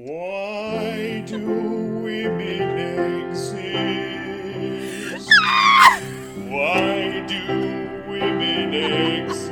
Why 0.00 1.24
do 1.26 1.40
women 2.04 2.78
exist? 3.26 3.68
Why 6.46 7.24
do 7.26 7.44
women 8.08 8.74
exist? 8.74 9.50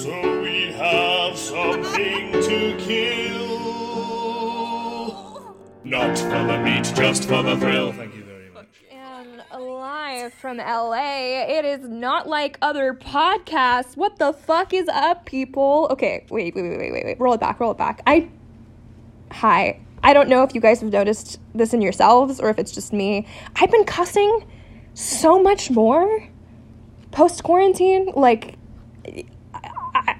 So 0.00 0.40
we 0.42 0.74
have 0.74 1.36
something 1.36 2.32
to 2.34 2.76
kill. 2.78 3.56
Not 5.82 6.16
for 6.16 6.44
the 6.44 6.58
meat, 6.62 6.92
just 6.94 7.24
for 7.24 7.42
the 7.42 7.56
thrill. 7.56 7.92
Thank 7.92 8.14
you 8.14 8.22
very 8.22 8.48
much. 8.50 8.84
And 8.92 9.42
live 9.60 10.35
from 10.46 10.58
LA, 10.58 11.42
it 11.58 11.64
is 11.64 11.88
not 11.88 12.28
like 12.28 12.56
other 12.62 12.94
podcasts. 12.94 13.96
What 13.96 14.20
the 14.20 14.32
fuck 14.32 14.72
is 14.72 14.86
up, 14.86 15.26
people? 15.26 15.88
Okay, 15.90 16.24
wait, 16.30 16.54
wait, 16.54 16.62
wait, 16.62 16.78
wait, 16.78 16.92
wait, 16.92 17.04
wait. 17.04 17.18
Roll 17.18 17.34
it 17.34 17.40
back, 17.40 17.58
roll 17.58 17.72
it 17.72 17.78
back. 17.78 18.00
I. 18.06 18.28
Hi. 19.32 19.80
I 20.04 20.12
don't 20.12 20.28
know 20.28 20.44
if 20.44 20.54
you 20.54 20.60
guys 20.60 20.80
have 20.82 20.92
noticed 20.92 21.40
this 21.52 21.74
in 21.74 21.82
yourselves 21.82 22.38
or 22.38 22.48
if 22.48 22.60
it's 22.60 22.70
just 22.70 22.92
me. 22.92 23.26
I've 23.56 23.72
been 23.72 23.82
cussing 23.86 24.46
so 24.94 25.42
much 25.42 25.68
more 25.72 26.28
post 27.10 27.42
quarantine. 27.42 28.12
Like, 28.14 28.54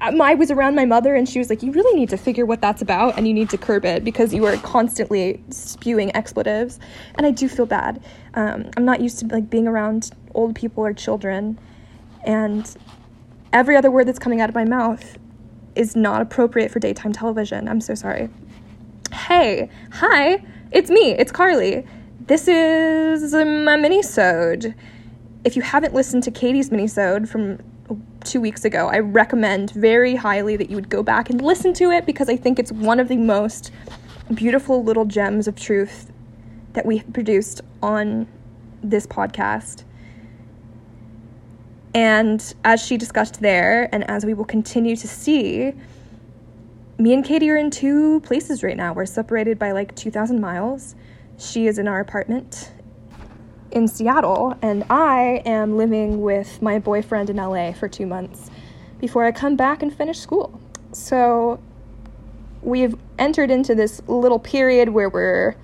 I, 0.06 0.30
I 0.30 0.34
was 0.34 0.50
around 0.50 0.74
my 0.74 0.84
mother 0.84 1.14
and 1.14 1.28
she 1.28 1.38
was 1.38 1.50
like, 1.50 1.62
You 1.62 1.72
really 1.72 1.98
need 1.98 2.08
to 2.10 2.16
figure 2.16 2.46
what 2.46 2.60
that's 2.60 2.82
about 2.82 3.16
and 3.16 3.26
you 3.26 3.34
need 3.34 3.50
to 3.50 3.58
curb 3.58 3.84
it 3.84 4.04
because 4.04 4.32
you 4.32 4.46
are 4.46 4.56
constantly 4.58 5.42
spewing 5.50 6.14
expletives. 6.14 6.78
And 7.16 7.26
I 7.26 7.30
do 7.30 7.48
feel 7.48 7.66
bad. 7.66 8.02
Um, 8.34 8.70
I'm 8.76 8.84
not 8.84 9.00
used 9.00 9.18
to 9.20 9.26
like 9.26 9.50
being 9.50 9.66
around 9.66 10.10
old 10.34 10.54
people 10.54 10.84
or 10.84 10.92
children. 10.92 11.58
And 12.24 12.76
every 13.52 13.76
other 13.76 13.90
word 13.90 14.06
that's 14.06 14.18
coming 14.18 14.40
out 14.40 14.48
of 14.48 14.54
my 14.54 14.64
mouth 14.64 15.18
is 15.74 15.96
not 15.96 16.22
appropriate 16.22 16.70
for 16.70 16.78
daytime 16.78 17.12
television. 17.12 17.68
I'm 17.68 17.80
so 17.80 17.94
sorry. 17.94 18.28
Hey, 19.12 19.70
hi, 19.92 20.44
it's 20.72 20.90
me, 20.90 21.12
it's 21.12 21.30
Carly. 21.30 21.86
This 22.20 22.48
is 22.48 23.32
my 23.32 23.76
mini-sode. 23.76 24.74
If 25.44 25.54
you 25.54 25.62
haven't 25.62 25.94
listened 25.94 26.24
to 26.24 26.30
Katie's 26.30 26.70
mini-sode 26.70 27.28
from 27.28 27.58
two 28.24 28.40
weeks 28.40 28.64
ago, 28.64 28.88
I 28.88 28.98
recommend 28.98 29.70
very 29.70 30.16
highly 30.16 30.56
that 30.56 30.70
you 30.70 30.76
would 30.76 30.88
go 30.88 31.02
back 31.02 31.30
and 31.30 31.40
listen 31.40 31.72
to 31.74 31.90
it 31.90 32.06
because 32.06 32.28
I 32.28 32.36
think 32.36 32.58
it's 32.58 32.72
one 32.72 33.00
of 33.00 33.08
the 33.08 33.16
most 33.16 33.70
beautiful 34.34 34.82
little 34.82 35.04
gems 35.04 35.46
of 35.46 35.56
truth 35.56 36.10
that 36.72 36.84
we 36.84 36.98
have 36.98 37.12
produced 37.12 37.60
on 37.82 38.26
this 38.82 39.06
podcast. 39.06 39.84
And 41.94 42.54
as 42.64 42.82
she 42.82 42.96
discussed 42.96 43.40
there, 43.40 43.88
and 43.94 44.08
as 44.10 44.26
we 44.26 44.34
will 44.34 44.44
continue 44.44 44.96
to 44.96 45.08
see, 45.08 45.72
me 46.98 47.14
and 47.14 47.24
Katie 47.24 47.48
are 47.50 47.56
in 47.56 47.70
two 47.70 48.20
places 48.20 48.62
right 48.62 48.76
now. 48.76 48.92
We're 48.92 49.06
separated 49.06 49.58
by 49.58 49.72
like 49.72 49.94
2,000 49.94 50.40
miles. 50.40 50.94
She 51.38 51.66
is 51.66 51.78
in 51.78 51.88
our 51.88 52.00
apartment 52.00 52.72
in 53.70 53.88
Seattle, 53.88 54.56
and 54.62 54.84
I 54.90 55.42
am 55.44 55.76
living 55.76 56.20
with 56.22 56.60
my 56.62 56.78
boyfriend 56.78 57.30
in 57.30 57.36
LA 57.36 57.72
for 57.72 57.88
two 57.88 58.06
months 58.06 58.50
before 59.00 59.24
I 59.24 59.32
come 59.32 59.56
back 59.56 59.82
and 59.82 59.94
finish 59.94 60.18
school. 60.18 60.60
So 60.92 61.60
we've 62.62 62.96
entered 63.18 63.50
into 63.50 63.74
this 63.74 64.00
little 64.06 64.38
period 64.38 64.88
where 64.90 65.08
we're 65.08 65.56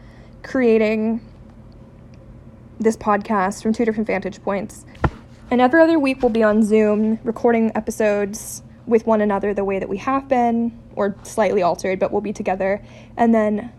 creating 0.43 1.21
this 2.79 2.97
podcast 2.97 3.63
from 3.63 3.73
two 3.73 3.85
different 3.85 4.07
vantage 4.07 4.43
points. 4.43 4.85
And 5.51 5.61
every 5.61 5.81
other 5.81 5.99
week 5.99 6.23
we'll 6.23 6.31
be 6.31 6.43
on 6.43 6.63
Zoom 6.63 7.19
recording 7.25 7.73
episodes 7.75 8.63
with 8.87 9.07
one 9.07 9.21
another 9.21 9.55
the 9.55 9.65
way 9.65 9.79
that 9.79 9.89
we 9.89 9.99
have 9.99 10.29
been, 10.29 10.77
or 10.97 11.17
slightly 11.23 11.63
altered, 11.63 11.99
but 11.99 12.13
we'll 12.13 12.21
be 12.21 12.33
together. 12.33 12.85
And 13.17 13.35
then 13.35 13.73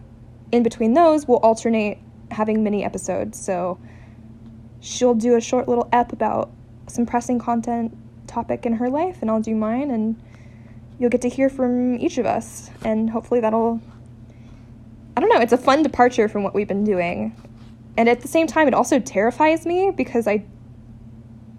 in 0.51 0.63
between 0.63 0.94
those, 0.94 1.27
we'll 1.27 1.39
alternate 1.39 1.99
having 2.31 2.63
mini 2.63 2.83
episodes. 2.83 3.39
So 3.39 3.79
she'll 4.83 5.15
do 5.15 5.35
a 5.35 5.41
short 5.41 5.67
little 5.69 5.88
ep 5.94 6.11
about 6.11 6.51
some 6.88 7.05
pressing 7.05 7.39
content 7.39 7.97
topic 8.27 8.66
in 8.66 8.73
her 8.73 8.89
life, 8.89 9.19
and 9.21 9.31
I'll 9.31 9.41
do 9.41 9.55
mine, 9.55 9.89
and 9.89 10.21
you'll 10.99 11.09
get 11.09 11.21
to 11.21 11.29
hear 11.29 11.49
from 11.49 11.95
each 11.95 12.17
of 12.17 12.25
us. 12.25 12.69
And 12.83 13.09
hopefully 13.09 13.39
that'll, 13.39 13.79
I 15.16 15.22
don't 15.22 15.29
know, 15.29 15.39
it's 15.39 15.53
a 15.53 15.57
fun 15.57 15.83
departure 15.83 16.27
from 16.27 16.43
what 16.43 16.53
we've 16.53 16.67
been 16.67 16.83
doing. 16.83 17.33
And 17.95 18.09
at 18.09 18.19
the 18.19 18.27
same 18.27 18.45
time, 18.45 18.67
it 18.67 18.73
also 18.73 18.99
terrifies 18.99 19.66
me 19.66 19.91
because 19.95 20.27
I 20.27 20.43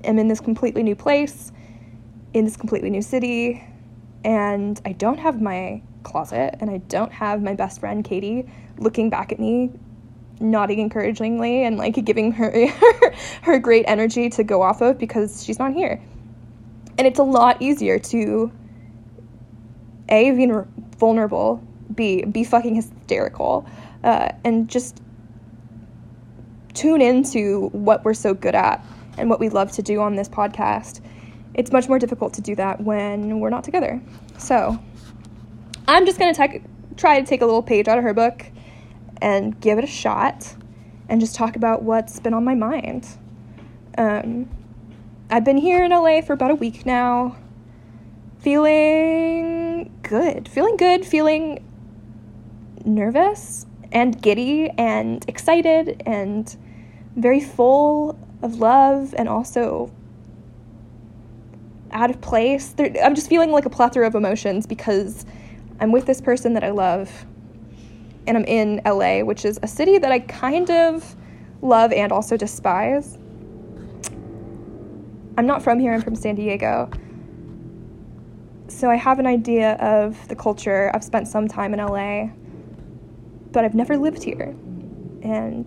am 0.04 0.18
in 0.18 0.28
this 0.28 0.40
completely 0.40 0.82
new 0.82 0.94
place, 0.94 1.50
in 2.34 2.44
this 2.44 2.58
completely 2.58 2.90
new 2.90 3.02
city, 3.02 3.64
and 4.22 4.78
I 4.84 4.92
don't 4.92 5.18
have 5.18 5.40
my 5.40 5.80
closet, 6.02 6.56
and 6.60 6.70
I 6.70 6.78
don't 6.78 7.12
have 7.12 7.42
my 7.42 7.54
best 7.54 7.80
friend 7.80 8.04
Katie 8.04 8.46
looking 8.76 9.08
back 9.08 9.32
at 9.32 9.38
me 9.38 9.70
nodding 10.40 10.80
encouragingly 10.80 11.64
and 11.64 11.76
like 11.76 12.02
giving 12.04 12.32
her 12.32 12.68
her 13.42 13.58
great 13.58 13.84
energy 13.86 14.28
to 14.30 14.44
go 14.44 14.62
off 14.62 14.80
of 14.80 14.98
because 14.98 15.44
she's 15.44 15.58
not 15.58 15.72
here. 15.72 16.00
And 16.98 17.06
it's 17.06 17.18
a 17.18 17.24
lot 17.24 17.60
easier 17.60 17.98
to 17.98 18.52
a 20.08 20.30
be 20.30 20.50
vulnerable, 20.98 21.62
b 21.94 22.24
be 22.24 22.44
fucking 22.44 22.74
hysterical, 22.74 23.66
uh, 24.02 24.30
and 24.44 24.68
just 24.68 25.00
tune 26.72 27.00
into 27.00 27.68
what 27.68 28.04
we're 28.04 28.14
so 28.14 28.34
good 28.34 28.54
at 28.54 28.84
and 29.16 29.30
what 29.30 29.38
we 29.38 29.48
love 29.48 29.72
to 29.72 29.82
do 29.82 30.00
on 30.00 30.16
this 30.16 30.28
podcast. 30.28 31.00
It's 31.54 31.70
much 31.70 31.88
more 31.88 32.00
difficult 32.00 32.34
to 32.34 32.40
do 32.40 32.56
that 32.56 32.80
when 32.80 33.38
we're 33.38 33.50
not 33.50 33.62
together. 33.62 34.02
So, 34.38 34.78
I'm 35.86 36.04
just 36.04 36.18
gonna 36.18 36.34
try 36.96 37.20
to 37.20 37.26
take 37.26 37.42
a 37.42 37.46
little 37.46 37.62
page 37.62 37.86
out 37.88 37.98
of 37.98 38.04
her 38.04 38.14
book 38.14 38.46
and 39.20 39.58
give 39.60 39.78
it 39.78 39.84
a 39.84 39.88
shot 39.88 40.54
and 41.08 41.20
just 41.20 41.34
talk 41.34 41.56
about 41.56 41.82
what's 41.82 42.18
been 42.20 42.34
on 42.34 42.44
my 42.44 42.54
mind. 42.54 43.06
Um, 43.96 44.48
I've 45.30 45.44
been 45.44 45.56
here 45.56 45.84
in 45.84 45.90
LA 45.90 46.20
for 46.20 46.32
about 46.32 46.50
a 46.50 46.54
week 46.54 46.86
now, 46.86 47.36
feeling 48.40 49.92
good, 50.02 50.48
feeling 50.48 50.76
good, 50.76 51.04
feeling 51.04 51.64
nervous 52.84 53.66
and 53.92 54.20
giddy 54.20 54.70
and 54.76 55.24
excited 55.28 56.02
and 56.04 56.56
very 57.16 57.40
full 57.40 58.18
of 58.42 58.56
love 58.56 59.14
and 59.16 59.28
also 59.28 59.90
out 61.92 62.10
of 62.10 62.20
place. 62.20 62.74
I'm 63.02 63.14
just 63.14 63.28
feeling 63.28 63.52
like 63.52 63.64
a 63.64 63.70
plethora 63.70 64.06
of 64.06 64.14
emotions 64.14 64.66
because 64.66 65.24
I'm 65.80 65.92
with 65.92 66.06
this 66.06 66.20
person 66.20 66.54
that 66.54 66.64
I 66.64 66.70
love 66.70 67.24
and 68.26 68.36
I'm 68.36 68.44
in 68.44 68.80
LA, 68.84 69.20
which 69.20 69.44
is 69.44 69.58
a 69.62 69.66
city 69.66 69.98
that 69.98 70.10
I 70.10 70.20
kind 70.20 70.70
of 70.70 71.16
love 71.62 71.92
and 71.92 72.12
also 72.12 72.36
despise. 72.36 73.18
I'm 75.36 75.46
not 75.46 75.62
from 75.62 75.78
here, 75.78 75.92
I'm 75.92 76.02
from 76.02 76.14
San 76.14 76.34
Diego. 76.34 76.90
So 78.68 78.90
I 78.90 78.96
have 78.96 79.18
an 79.18 79.26
idea 79.26 79.74
of 79.74 80.28
the 80.28 80.36
culture. 80.36 80.90
I've 80.94 81.04
spent 81.04 81.28
some 81.28 81.48
time 81.48 81.74
in 81.74 81.80
LA, 81.80 82.28
but 83.52 83.64
I've 83.64 83.74
never 83.74 83.96
lived 83.96 84.22
here. 84.22 84.54
And 85.22 85.66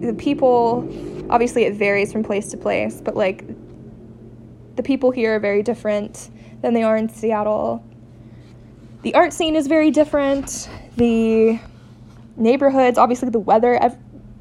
the 0.00 0.14
people, 0.14 0.88
obviously, 1.30 1.64
it 1.64 1.74
varies 1.74 2.12
from 2.12 2.22
place 2.22 2.48
to 2.50 2.56
place, 2.56 3.00
but 3.00 3.16
like 3.16 3.44
the 4.76 4.82
people 4.82 5.10
here 5.10 5.36
are 5.36 5.40
very 5.40 5.62
different 5.62 6.30
than 6.62 6.74
they 6.74 6.82
are 6.82 6.96
in 6.96 7.08
Seattle 7.08 7.84
the 9.04 9.14
art 9.14 9.34
scene 9.34 9.54
is 9.54 9.66
very 9.66 9.90
different. 9.90 10.68
The 10.96 11.60
neighborhoods, 12.36 12.96
obviously, 12.98 13.28
the 13.28 13.38
weather, 13.38 13.74
ev- 13.74 13.98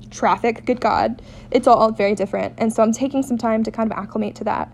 traffic, 0.10 0.66
good 0.66 0.80
God, 0.80 1.22
it's 1.52 1.68
all 1.68 1.92
very 1.92 2.16
different. 2.16 2.56
And 2.58 2.72
so 2.72 2.82
I'm 2.82 2.94
taking 2.94 3.24
some 3.24 3.38
time 3.38 3.64
to 3.64 3.72
kind 3.72 3.92
of 3.92 3.98
acclimate 3.98 4.36
to 4.36 4.46
that. 4.46 4.74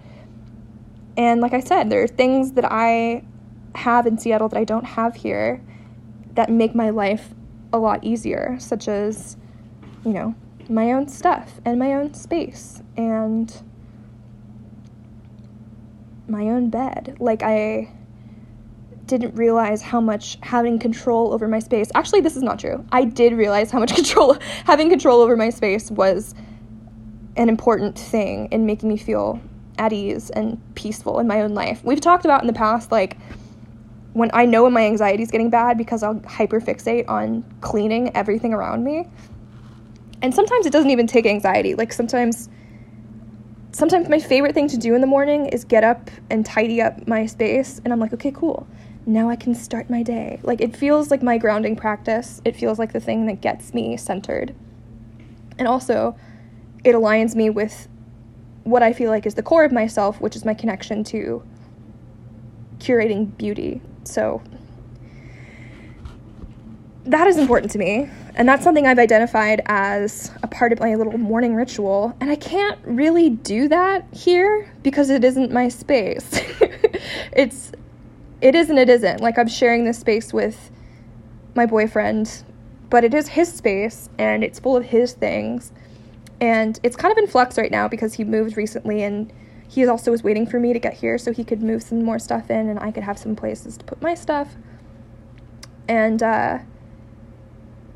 And 1.17 1.41
like 1.41 1.53
I 1.53 1.59
said, 1.59 1.89
there 1.89 2.03
are 2.03 2.07
things 2.07 2.53
that 2.53 2.65
I 2.71 3.23
have 3.73 4.05
in 4.05 4.19
Seattle 4.19 4.47
that 4.49 4.57
I 4.57 4.63
don't 4.63 4.85
have 4.85 5.15
here 5.15 5.59
that 6.35 6.51
make 6.51 6.75
my 6.75 6.91
life 6.91 7.33
a 7.73 7.79
lot 7.79 8.03
easier, 8.03 8.57
such 8.59 8.87
as, 8.87 9.37
you 10.05 10.13
know, 10.13 10.35
my 10.69 10.91
own 10.91 11.07
stuff 11.07 11.59
and 11.65 11.79
my 11.79 11.93
own 11.93 12.13
space 12.13 12.83
and 12.95 13.63
my 16.27 16.43
own 16.43 16.69
bed. 16.69 17.17
Like, 17.19 17.41
I 17.41 17.91
didn't 19.09 19.35
realize 19.35 19.81
how 19.81 19.99
much 19.99 20.37
having 20.41 20.77
control 20.77 21.33
over 21.33 21.47
my 21.47 21.59
space 21.59 21.89
actually 21.95 22.21
this 22.21 22.37
is 22.37 22.43
not 22.43 22.59
true. 22.59 22.85
I 22.91 23.03
did 23.03 23.33
realize 23.33 23.71
how 23.71 23.79
much 23.79 23.93
control 24.01 24.37
having 24.65 24.89
control 24.89 25.21
over 25.21 25.35
my 25.35 25.49
space 25.49 25.91
was 25.91 26.35
an 27.35 27.49
important 27.49 27.97
thing 27.97 28.47
in 28.51 28.65
making 28.65 28.87
me 28.87 28.97
feel 28.97 29.41
at 29.77 29.91
ease 29.91 30.29
and 30.29 30.61
peaceful 30.75 31.19
in 31.19 31.27
my 31.27 31.41
own 31.41 31.53
life. 31.53 31.83
We've 31.83 31.99
talked 31.99 32.23
about 32.23 32.41
in 32.41 32.47
the 32.47 32.53
past 32.53 32.91
like 32.91 33.17
when 34.13 34.31
i 34.33 34.45
know 34.45 34.63
when 34.63 34.73
my 34.73 34.85
anxiety 34.85 35.21
is 35.21 35.29
getting 35.29 35.49
bad 35.51 35.77
because 35.77 36.01
i'll 36.01 36.15
hyperfixate 36.15 37.07
on 37.07 37.43
cleaning 37.61 38.15
everything 38.15 38.53
around 38.53 38.83
me. 38.83 39.07
And 40.21 40.33
sometimes 40.35 40.65
it 40.65 40.71
doesn't 40.71 40.91
even 40.91 41.07
take 41.07 41.25
anxiety. 41.25 41.75
Like 41.75 41.93
sometimes 41.93 42.49
sometimes 43.71 44.09
my 44.09 44.19
favorite 44.19 44.53
thing 44.53 44.67
to 44.67 44.77
do 44.77 44.93
in 44.95 45.01
the 45.01 45.07
morning 45.07 45.47
is 45.47 45.63
get 45.63 45.83
up 45.83 46.09
and 46.29 46.45
tidy 46.45 46.81
up 46.81 47.07
my 47.07 47.25
space 47.25 47.79
and 47.83 47.93
i'm 47.93 47.99
like 47.99 48.13
okay 48.13 48.31
cool 48.31 48.67
now 49.09 49.29
I 49.29 49.35
can 49.35 49.55
start 49.55 49.89
my 49.89 50.03
day. 50.03 50.39
Like 50.43 50.61
it 50.61 50.75
feels 50.75 51.09
like 51.09 51.23
my 51.23 51.37
grounding 51.37 51.75
practice. 51.75 52.41
It 52.45 52.55
feels 52.55 52.77
like 52.77 52.93
the 52.93 52.99
thing 52.99 53.25
that 53.25 53.41
gets 53.41 53.73
me 53.73 53.97
centered. 53.97 54.55
And 55.57 55.67
also, 55.67 56.15
it 56.83 56.93
aligns 56.93 57.35
me 57.35 57.49
with 57.49 57.87
what 58.63 58.83
I 58.83 58.93
feel 58.93 59.09
like 59.09 59.25
is 59.25 59.33
the 59.33 59.43
core 59.43 59.63
of 59.63 59.71
myself, 59.71 60.21
which 60.21 60.35
is 60.35 60.45
my 60.45 60.53
connection 60.53 61.03
to 61.05 61.43
curating 62.77 63.35
beauty. 63.37 63.81
So 64.03 64.41
that 67.05 67.27
is 67.27 67.37
important 67.37 67.71
to 67.71 67.79
me. 67.79 68.09
And 68.35 68.47
that's 68.47 68.63
something 68.63 68.85
I've 68.85 68.99
identified 68.99 69.63
as 69.65 70.31
a 70.43 70.47
part 70.47 70.71
of 70.71 70.79
my 70.79 70.93
little 70.95 71.17
morning 71.17 71.55
ritual. 71.55 72.15
And 72.21 72.29
I 72.29 72.35
can't 72.35 72.79
really 72.83 73.31
do 73.31 73.67
that 73.69 74.05
here 74.13 74.71
because 74.83 75.09
it 75.09 75.23
isn't 75.23 75.51
my 75.51 75.67
space. 75.67 76.29
it's 77.33 77.71
it 78.41 78.55
is 78.55 78.69
and 78.69 78.79
it 78.79 78.89
isn't. 78.89 79.21
Like 79.21 79.37
I'm 79.37 79.47
sharing 79.47 79.85
this 79.85 79.99
space 79.99 80.33
with 80.33 80.71
my 81.55 81.65
boyfriend, 81.65 82.43
but 82.89 83.03
it 83.03 83.13
is 83.13 83.29
his 83.29 83.51
space 83.51 84.09
and 84.17 84.43
it's 84.43 84.59
full 84.59 84.77
of 84.77 84.85
his 84.85 85.13
things. 85.13 85.71
And 86.41 86.79
it's 86.83 86.95
kind 86.95 87.11
of 87.11 87.17
in 87.17 87.27
flux 87.27 87.57
right 87.57 87.71
now 87.71 87.87
because 87.87 88.13
he 88.13 88.23
moved 88.23 88.55
recently 88.55 89.03
and 89.03 89.31
he 89.67 89.85
also 89.85 90.11
was 90.11 90.23
waiting 90.23 90.47
for 90.47 90.59
me 90.59 90.73
to 90.73 90.79
get 90.79 90.93
here 90.93 91.17
so 91.17 91.31
he 91.31 91.43
could 91.43 91.61
move 91.61 91.83
some 91.83 92.03
more 92.03 92.17
stuff 92.17 92.49
in 92.49 92.69
and 92.69 92.79
I 92.79 92.91
could 92.91 93.03
have 93.03 93.19
some 93.19 93.35
places 93.35 93.77
to 93.77 93.85
put 93.85 94.01
my 94.01 94.15
stuff. 94.15 94.55
And 95.87 96.23
uh, 96.23 96.59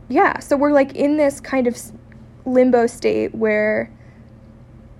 yeah, 0.10 0.40
so 0.40 0.58
we're 0.58 0.74
like 0.74 0.96
in 0.96 1.18
this 1.18 1.40
kind 1.40 1.68
of 1.68 1.78
limbo 2.46 2.88
state 2.88 3.34
where 3.34 3.92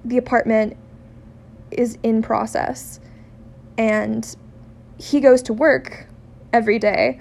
the 0.06 0.18
apartment 0.18 0.78
is 1.72 1.98
in 2.04 2.22
process 2.22 3.00
and 3.78 4.36
he 5.04 5.20
goes 5.20 5.42
to 5.42 5.54
work 5.54 6.08
every 6.54 6.80
day 6.80 7.20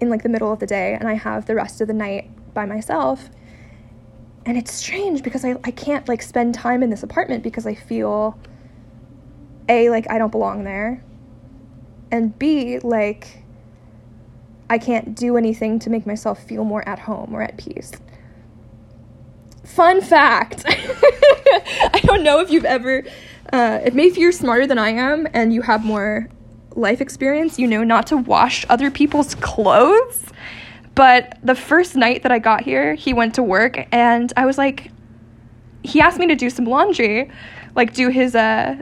in 0.00 0.10
like 0.10 0.24
the 0.24 0.28
middle 0.28 0.52
of 0.52 0.58
the 0.58 0.66
day 0.66 0.94
and 0.94 1.08
I 1.08 1.14
have 1.14 1.46
the 1.46 1.54
rest 1.54 1.80
of 1.80 1.86
the 1.86 1.94
night 1.94 2.28
by 2.52 2.66
myself. 2.66 3.30
And 4.44 4.58
it's 4.58 4.72
strange 4.72 5.22
because 5.22 5.44
I, 5.44 5.54
I 5.62 5.70
can't 5.70 6.08
like 6.08 6.22
spend 6.22 6.54
time 6.54 6.82
in 6.82 6.90
this 6.90 7.04
apartment 7.04 7.44
because 7.44 7.66
I 7.66 7.74
feel 7.76 8.36
A, 9.68 9.90
like 9.90 10.10
I 10.10 10.18
don't 10.18 10.32
belong 10.32 10.64
there. 10.64 11.04
And 12.10 12.36
B, 12.36 12.80
like 12.80 13.44
I 14.68 14.78
can't 14.78 15.14
do 15.14 15.36
anything 15.36 15.78
to 15.80 15.90
make 15.90 16.04
myself 16.04 16.42
feel 16.42 16.64
more 16.64 16.86
at 16.88 16.98
home 16.98 17.32
or 17.32 17.42
at 17.42 17.56
peace. 17.58 17.92
Fun 19.62 20.00
fact 20.00 20.64
I 20.68 22.00
don't 22.02 22.24
know 22.24 22.40
if 22.40 22.50
you've 22.50 22.64
ever 22.64 23.04
uh, 23.54 23.80
if 23.84 23.94
maybe 23.94 24.20
you're 24.20 24.32
smarter 24.32 24.66
than 24.66 24.78
I 24.78 24.90
am 24.90 25.28
and 25.32 25.54
you 25.54 25.62
have 25.62 25.84
more 25.84 26.28
life 26.74 27.00
experience, 27.00 27.56
you 27.56 27.68
know 27.68 27.84
not 27.84 28.08
to 28.08 28.16
wash 28.16 28.66
other 28.68 28.90
people's 28.90 29.36
clothes. 29.36 30.24
But 30.96 31.38
the 31.40 31.54
first 31.54 31.94
night 31.94 32.24
that 32.24 32.32
I 32.32 32.40
got 32.40 32.62
here, 32.62 32.94
he 32.94 33.14
went 33.14 33.36
to 33.36 33.44
work 33.44 33.86
and 33.92 34.32
I 34.36 34.44
was 34.44 34.58
like, 34.58 34.90
he 35.84 36.00
asked 36.00 36.18
me 36.18 36.26
to 36.26 36.34
do 36.34 36.50
some 36.50 36.64
laundry, 36.64 37.30
like 37.76 37.94
do 37.94 38.08
his, 38.08 38.34
uh, 38.34 38.74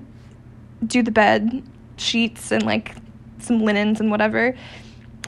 do 0.87 1.03
the 1.03 1.11
bed 1.11 1.63
sheets 1.97 2.51
and 2.51 2.65
like 2.65 2.95
some 3.41 3.63
linens 3.63 4.01
and 4.01 4.11
whatever. 4.11 4.55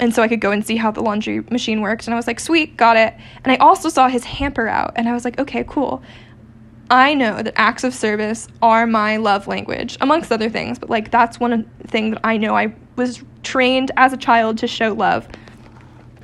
And 0.00 0.14
so 0.14 0.22
I 0.22 0.28
could 0.28 0.40
go 0.40 0.52
and 0.52 0.66
see 0.66 0.76
how 0.76 0.90
the 0.90 1.02
laundry 1.02 1.42
machine 1.50 1.82
worked. 1.82 2.06
And 2.06 2.14
I 2.14 2.16
was 2.16 2.26
like, 2.26 2.40
sweet, 2.40 2.78
got 2.78 2.96
it. 2.96 3.12
And 3.44 3.52
I 3.52 3.56
also 3.56 3.90
saw 3.90 4.08
his 4.08 4.24
hamper 4.24 4.68
out. 4.68 4.94
And 4.96 5.06
I 5.06 5.12
was 5.12 5.24
like, 5.26 5.38
okay, 5.38 5.64
cool. 5.68 6.02
I 6.90 7.14
know 7.14 7.42
that 7.42 7.54
acts 7.56 7.84
of 7.84 7.94
service 7.94 8.48
are 8.60 8.86
my 8.86 9.16
love 9.16 9.46
language, 9.46 9.96
amongst 10.00 10.30
other 10.30 10.50
things, 10.50 10.78
but 10.78 10.90
like 10.90 11.10
that's 11.10 11.40
one 11.40 11.64
thing 11.86 12.10
that 12.12 12.20
I 12.24 12.36
know 12.36 12.56
I 12.56 12.74
was 12.96 13.22
trained 13.42 13.90
as 13.96 14.12
a 14.12 14.16
child 14.16 14.58
to 14.58 14.66
show 14.66 14.92
love. 14.92 15.26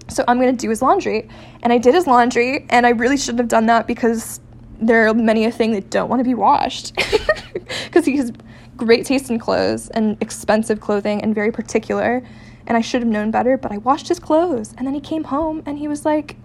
So 0.09 0.25
I'm 0.29 0.39
gonna 0.39 0.53
do 0.53 0.69
his 0.69 0.83
laundry. 0.83 1.29
And 1.63 1.73
I 1.73 1.79
did 1.79 1.95
his 1.95 2.07
laundry, 2.07 2.67
and 2.71 2.87
I 2.87 2.91
really 2.91 3.17
shouldn't 3.17 3.41
have 3.41 3.49
done 3.49 3.67
that 3.67 3.87
because 3.87 4.41
there 4.81 5.07
are 5.07 5.15
many 5.15 5.45
a 5.45 5.53
thing 5.53 5.73
that 5.73 5.91
don't 5.91 6.09
want 6.09 6.21
to 6.21 6.25
be 6.25 6.35
washed. 6.35 6.93
Because 7.85 8.05
he 8.05 8.17
has 8.17 8.33
great 8.77 9.05
taste 9.05 9.31
in 9.31 9.39
clothes 9.39 9.89
and 9.91 10.17
expensive 10.21 10.81
clothing 10.81 11.23
and 11.23 11.35
very 11.35 11.53
particular. 11.53 12.23
And 12.67 12.77
I 12.77 12.81
should 12.81 13.03
have 13.03 13.11
known 13.11 13.31
better, 13.31 13.57
but 13.57 13.73
I 13.73 13.79
washed 13.79 14.09
his 14.09 14.19
clothes. 14.19 14.75
And 14.77 14.87
then 14.87 14.95
he 14.95 15.01
came 15.01 15.25
home 15.25 15.63
and 15.67 15.79
he 15.79 15.87
was 15.87 16.05
like, 16.05 16.37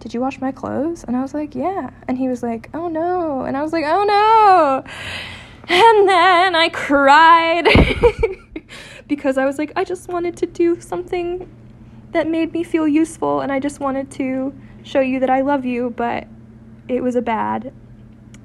did 0.00 0.14
you 0.14 0.20
wash 0.20 0.40
my 0.40 0.50
clothes? 0.50 1.04
And 1.04 1.14
I 1.14 1.22
was 1.22 1.34
like, 1.34 1.54
yeah. 1.54 1.90
And 2.08 2.18
he 2.18 2.28
was 2.28 2.42
like, 2.42 2.70
oh 2.74 2.88
no. 2.88 3.42
And 3.42 3.56
I 3.56 3.62
was 3.62 3.72
like, 3.72 3.84
oh 3.86 4.04
no. 4.04 4.84
And 5.68 6.08
then 6.08 6.56
I 6.56 6.68
cried 6.70 7.68
because 9.06 9.38
I 9.38 9.44
was 9.44 9.58
like, 9.58 9.72
I 9.76 9.84
just 9.84 10.08
wanted 10.08 10.36
to 10.38 10.46
do 10.46 10.80
something 10.80 11.48
that 12.12 12.26
made 12.26 12.52
me 12.52 12.64
feel 12.64 12.88
useful 12.88 13.40
and 13.40 13.52
I 13.52 13.60
just 13.60 13.78
wanted 13.78 14.10
to 14.12 14.52
show 14.82 15.00
you 15.00 15.20
that 15.20 15.30
I 15.30 15.42
love 15.42 15.64
you, 15.64 15.90
but 15.90 16.26
it 16.88 17.02
was 17.02 17.14
a 17.14 17.22
bad. 17.22 17.72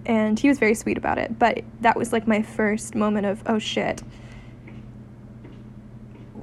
And 0.05 0.37
he 0.37 0.49
was 0.49 0.59
very 0.59 0.75
sweet 0.75 0.97
about 0.97 1.17
it, 1.17 1.39
but 1.39 1.61
that 1.81 1.97
was 1.97 2.13
like 2.13 2.27
my 2.27 2.43
first 2.43 2.93
moment 2.93 3.25
of, 3.25 3.41
oh 3.47 3.57
shit. 3.57 4.03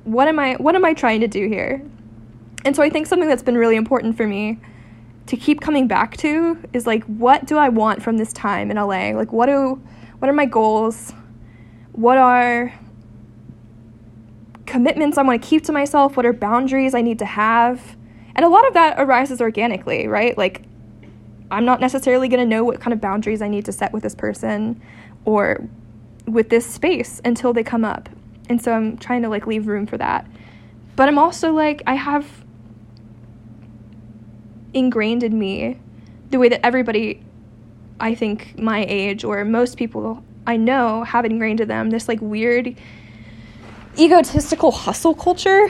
What 0.05 0.27
am 0.27 0.41
I 0.41 0.55
what 0.55 0.75
am 0.75 0.85
I 0.85 0.95
trying 0.95 1.21
to 1.21 1.29
do 1.29 1.47
here? 1.47 1.81
And 2.65 2.75
so 2.75 2.83
I 2.83 2.91
think 2.91 3.07
something 3.07 3.29
that's 3.29 3.43
been 3.43 3.59
really 3.59 3.77
important 3.77 4.17
for 4.17 4.27
me 4.27 4.59
to 5.27 5.37
keep 5.37 5.61
coming 5.61 5.87
back 5.87 6.17
to 6.19 6.59
is 6.73 6.87
like 6.87 7.05
what 7.05 7.47
do 7.47 7.57
I 7.57 7.69
want 7.69 8.03
from 8.03 8.17
this 8.17 8.33
time 8.33 8.71
in 8.71 8.77
LA? 8.77 9.11
Like 9.11 9.33
what 9.33 9.47
do 9.47 9.81
what 10.19 10.29
are 10.29 10.33
my 10.33 10.47
goals? 10.47 11.13
What 11.93 12.19
are 12.19 12.73
commitments 14.67 15.19
I 15.19 15.23
want 15.23 15.43
to 15.43 15.49
keep 15.49 15.65
to 15.65 15.73
myself? 15.73 16.17
What 16.17 16.27
are 16.27 16.33
boundaries 16.33 16.95
I 16.95 17.03
need 17.03 17.19
to 17.21 17.27
have? 17.27 17.97
And 18.35 18.45
a 18.45 18.49
lot 18.49 18.67
of 18.67 18.75
that 18.75 18.99
arises 18.99 19.41
organically, 19.41 20.07
right? 20.07 20.37
Like 20.37 20.63
I'm 21.51 21.65
not 21.65 21.81
necessarily 21.81 22.29
going 22.29 22.41
to 22.41 22.47
know 22.47 22.65
what 22.65 22.81
kind 22.81 22.95
of 22.95 23.01
boundaries 23.01 23.43
I 23.43 23.49
need 23.49 23.67
to 23.67 23.73
set 23.73 23.93
with 23.93 24.03
this 24.03 24.15
person 24.15 24.81
or 25.25 25.69
with 26.27 26.49
this 26.49 26.67
space 26.67 27.21
until 27.25 27.53
they 27.53 27.63
come 27.63 27.85
up. 27.85 28.09
And 28.49 28.63
so 28.63 28.73
I'm 28.73 28.97
trying 28.97 29.23
to 29.23 29.29
like 29.29 29.47
leave 29.47 29.67
room 29.67 29.87
for 29.87 29.99
that. 29.99 30.27
But 30.97 31.09
I'm 31.09 31.19
also 31.19 31.53
like 31.53 31.83
I 31.87 31.95
have 31.95 32.27
ingrained 34.75 35.23
in 35.23 35.39
me 35.39 35.79
the 36.31 36.39
way 36.39 36.49
that 36.49 36.65
everybody 36.65 37.23
I 38.01 38.15
think 38.15 38.59
my 38.59 38.85
age 38.89 39.23
or 39.25 39.45
most 39.45 39.77
people 39.77 40.25
I 40.47 40.57
know 40.57 41.05
have 41.05 41.25
ingrained 41.25 41.61
in 41.61 41.69
them 41.69 41.91
this 41.91 42.09
like 42.09 42.21
weird 42.21 42.77
egotistical 43.99 44.71
hustle 44.71 45.15
culture 45.15 45.69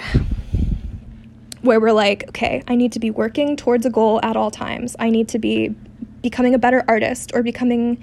where 1.63 1.81
we're 1.81 1.93
like, 1.93 2.29
okay, 2.29 2.63
I 2.67 2.75
need 2.75 2.93
to 2.93 2.99
be 2.99 3.11
working 3.11 3.57
towards 3.57 3.87
a 3.87 3.91
goal 3.91 4.21
at 4.23 4.37
all 4.37 4.51
times. 4.51 4.97
I 4.99 5.11
need 5.11 5.29
to 5.29 5.39
be 5.39 5.75
becoming 6.21 6.55
a 6.55 6.59
better 6.59 6.85
artist 6.89 7.33
or 7.35 7.43
becoming, 7.43 8.03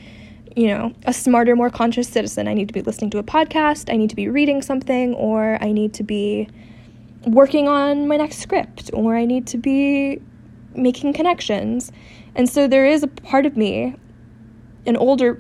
you 0.55 0.67
know, 0.67 0.93
a 1.05 1.13
smarter, 1.13 1.55
more 1.55 1.69
conscious 1.69 2.07
citizen. 2.07 2.47
I 2.47 2.53
need 2.53 2.67
to 2.69 2.73
be 2.73 2.81
listening 2.81 3.09
to 3.11 3.17
a 3.17 3.23
podcast. 3.23 3.91
I 3.91 3.97
need 3.97 4.09
to 4.09 4.15
be 4.15 4.29
reading 4.29 4.61
something 4.61 5.13
or 5.15 5.57
I 5.61 5.71
need 5.71 5.93
to 5.95 6.03
be 6.03 6.49
working 7.25 7.67
on 7.67 8.07
my 8.07 8.17
next 8.17 8.39
script 8.39 8.91
or 8.93 9.15
I 9.15 9.25
need 9.25 9.45
to 9.47 9.57
be 9.57 10.21
making 10.75 11.13
connections. 11.13 11.91
And 12.35 12.49
so 12.49 12.67
there 12.67 12.85
is 12.85 13.03
a 13.03 13.07
part 13.07 13.45
of 13.45 13.57
me, 13.57 13.95
an 14.85 14.97
older 14.97 15.39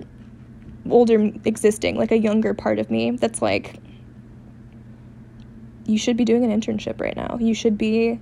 older 0.89 1.31
existing, 1.45 1.97
like 1.97 2.11
a 2.11 2.17
younger 2.17 2.53
part 2.53 2.79
of 2.79 2.89
me 2.89 3.11
that's 3.11 3.41
like 3.41 3.75
you 5.85 5.97
should 5.97 6.17
be 6.17 6.25
doing 6.25 6.43
an 6.43 6.61
internship 6.61 7.01
right 7.01 7.15
now. 7.15 7.37
You 7.39 7.53
should 7.53 7.77
be 7.77 8.19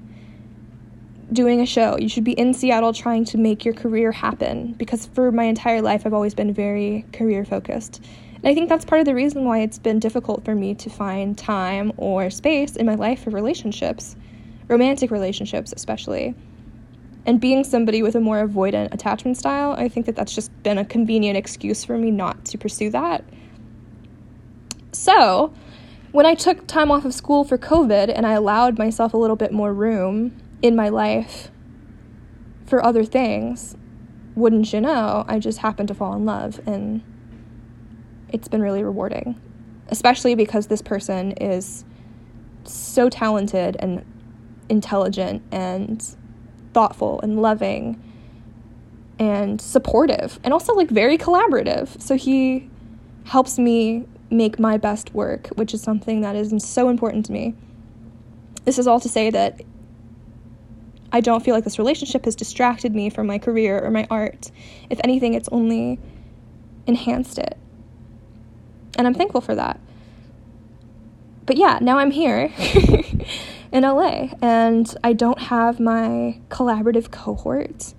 doing 1.33 1.59
a 1.59 1.65
show. 1.65 1.97
You 1.97 2.07
should 2.07 2.23
be 2.23 2.31
in 2.33 2.53
Seattle 2.53 2.93
trying 2.93 3.25
to 3.25 3.37
make 3.37 3.65
your 3.65 3.73
career 3.73 4.11
happen 4.11 4.73
because 4.73 5.07
for 5.07 5.31
my 5.31 5.43
entire 5.43 5.81
life 5.81 6.05
I've 6.05 6.13
always 6.13 6.33
been 6.33 6.53
very 6.53 7.05
career 7.11 7.43
focused. 7.43 8.01
And 8.35 8.45
I 8.45 8.53
think 8.53 8.69
that's 8.69 8.85
part 8.85 8.99
of 8.99 9.05
the 9.05 9.15
reason 9.15 9.43
why 9.43 9.59
it's 9.59 9.79
been 9.79 9.99
difficult 9.99 10.45
for 10.45 10.55
me 10.55 10.75
to 10.75 10.89
find 10.89 11.37
time 11.37 11.91
or 11.97 12.29
space 12.29 12.75
in 12.75 12.85
my 12.85 12.95
life 12.95 13.23
for 13.23 13.31
relationships, 13.31 14.15
romantic 14.67 15.11
relationships 15.11 15.73
especially. 15.75 16.35
And 17.27 17.41
being 17.41 17.65
somebody 17.65 18.01
with 18.01 18.15
a 18.15 18.21
more 18.21 18.47
avoidant 18.47 18.93
attachment 18.93 19.35
style, 19.35 19.73
I 19.73 19.89
think 19.89 20.05
that 20.05 20.15
that's 20.15 20.33
just 20.33 20.49
been 20.63 20.77
a 20.77 20.85
convenient 20.85 21.37
excuse 21.37 21.83
for 21.83 21.97
me 21.97 22.09
not 22.09 22.45
to 22.45 22.57
pursue 22.57 22.89
that. 22.91 23.25
So, 24.93 25.53
when 26.13 26.25
I 26.25 26.35
took 26.35 26.65
time 26.67 26.89
off 26.89 27.03
of 27.03 27.13
school 27.13 27.43
for 27.43 27.57
COVID 27.57 28.11
and 28.15 28.25
I 28.25 28.31
allowed 28.31 28.79
myself 28.79 29.13
a 29.13 29.17
little 29.17 29.35
bit 29.35 29.51
more 29.51 29.73
room 29.73 30.41
in 30.61 30.73
my 30.73 30.87
life 30.87 31.51
for 32.65 32.83
other 32.83 33.03
things, 33.03 33.75
wouldn't 34.33 34.71
you 34.71 34.79
know, 34.79 35.25
I 35.27 35.39
just 35.39 35.59
happened 35.59 35.89
to 35.89 35.93
fall 35.93 36.13
in 36.13 36.25
love 36.25 36.61
and 36.65 37.03
it's 38.29 38.47
been 38.47 38.61
really 38.61 38.83
rewarding. 38.83 39.39
Especially 39.89 40.33
because 40.33 40.67
this 40.67 40.81
person 40.81 41.33
is 41.33 41.83
so 42.63 43.09
talented 43.09 43.75
and 43.79 44.05
intelligent 44.69 45.43
and 45.51 46.15
thoughtful 46.77 47.19
and 47.21 47.41
loving 47.41 47.99
and 49.17 49.59
supportive 49.59 50.39
and 50.43 50.53
also 50.53 50.75
like 50.75 50.91
very 50.91 51.17
collaborative. 51.17 51.99
So 51.99 52.15
he 52.15 52.69
helps 53.25 53.57
me 53.57 54.05
make 54.29 54.59
my 54.59 54.77
best 54.77 55.11
work, 55.11 55.47
which 55.55 55.73
is 55.73 55.81
something 55.81 56.21
that 56.21 56.35
is 56.35 56.53
so 56.63 56.89
important 56.89 57.25
to 57.25 57.31
me. 57.31 57.55
This 58.65 58.77
is 58.77 58.85
all 58.85 58.99
to 58.99 59.09
say 59.09 59.31
that 59.31 59.59
I 61.11 61.19
don't 61.19 61.43
feel 61.43 61.55
like 61.55 61.63
this 61.63 61.79
relationship 61.79 62.25
has 62.25 62.35
distracted 62.35 62.93
me 62.93 63.09
from 63.09 63.25
my 63.25 63.39
career 63.39 63.83
or 63.83 63.89
my 63.89 64.05
art. 64.11 64.51
If 64.91 64.99
anything, 65.03 65.33
it's 65.33 65.49
only 65.51 65.99
enhanced 66.85 67.39
it. 67.39 67.57
And 68.99 69.07
I'm 69.07 69.15
thankful 69.15 69.41
for 69.41 69.55
that. 69.55 69.79
But 71.47 71.57
yeah, 71.57 71.79
now 71.81 71.97
I'm 71.97 72.11
here 72.11 72.53
in 73.71 73.83
LA 73.83 74.29
and 74.41 74.95
I 75.03 75.13
don't 75.13 75.39
have 75.39 75.79
my 75.79 76.39
collaborative 76.49 77.11
cohort 77.11 77.93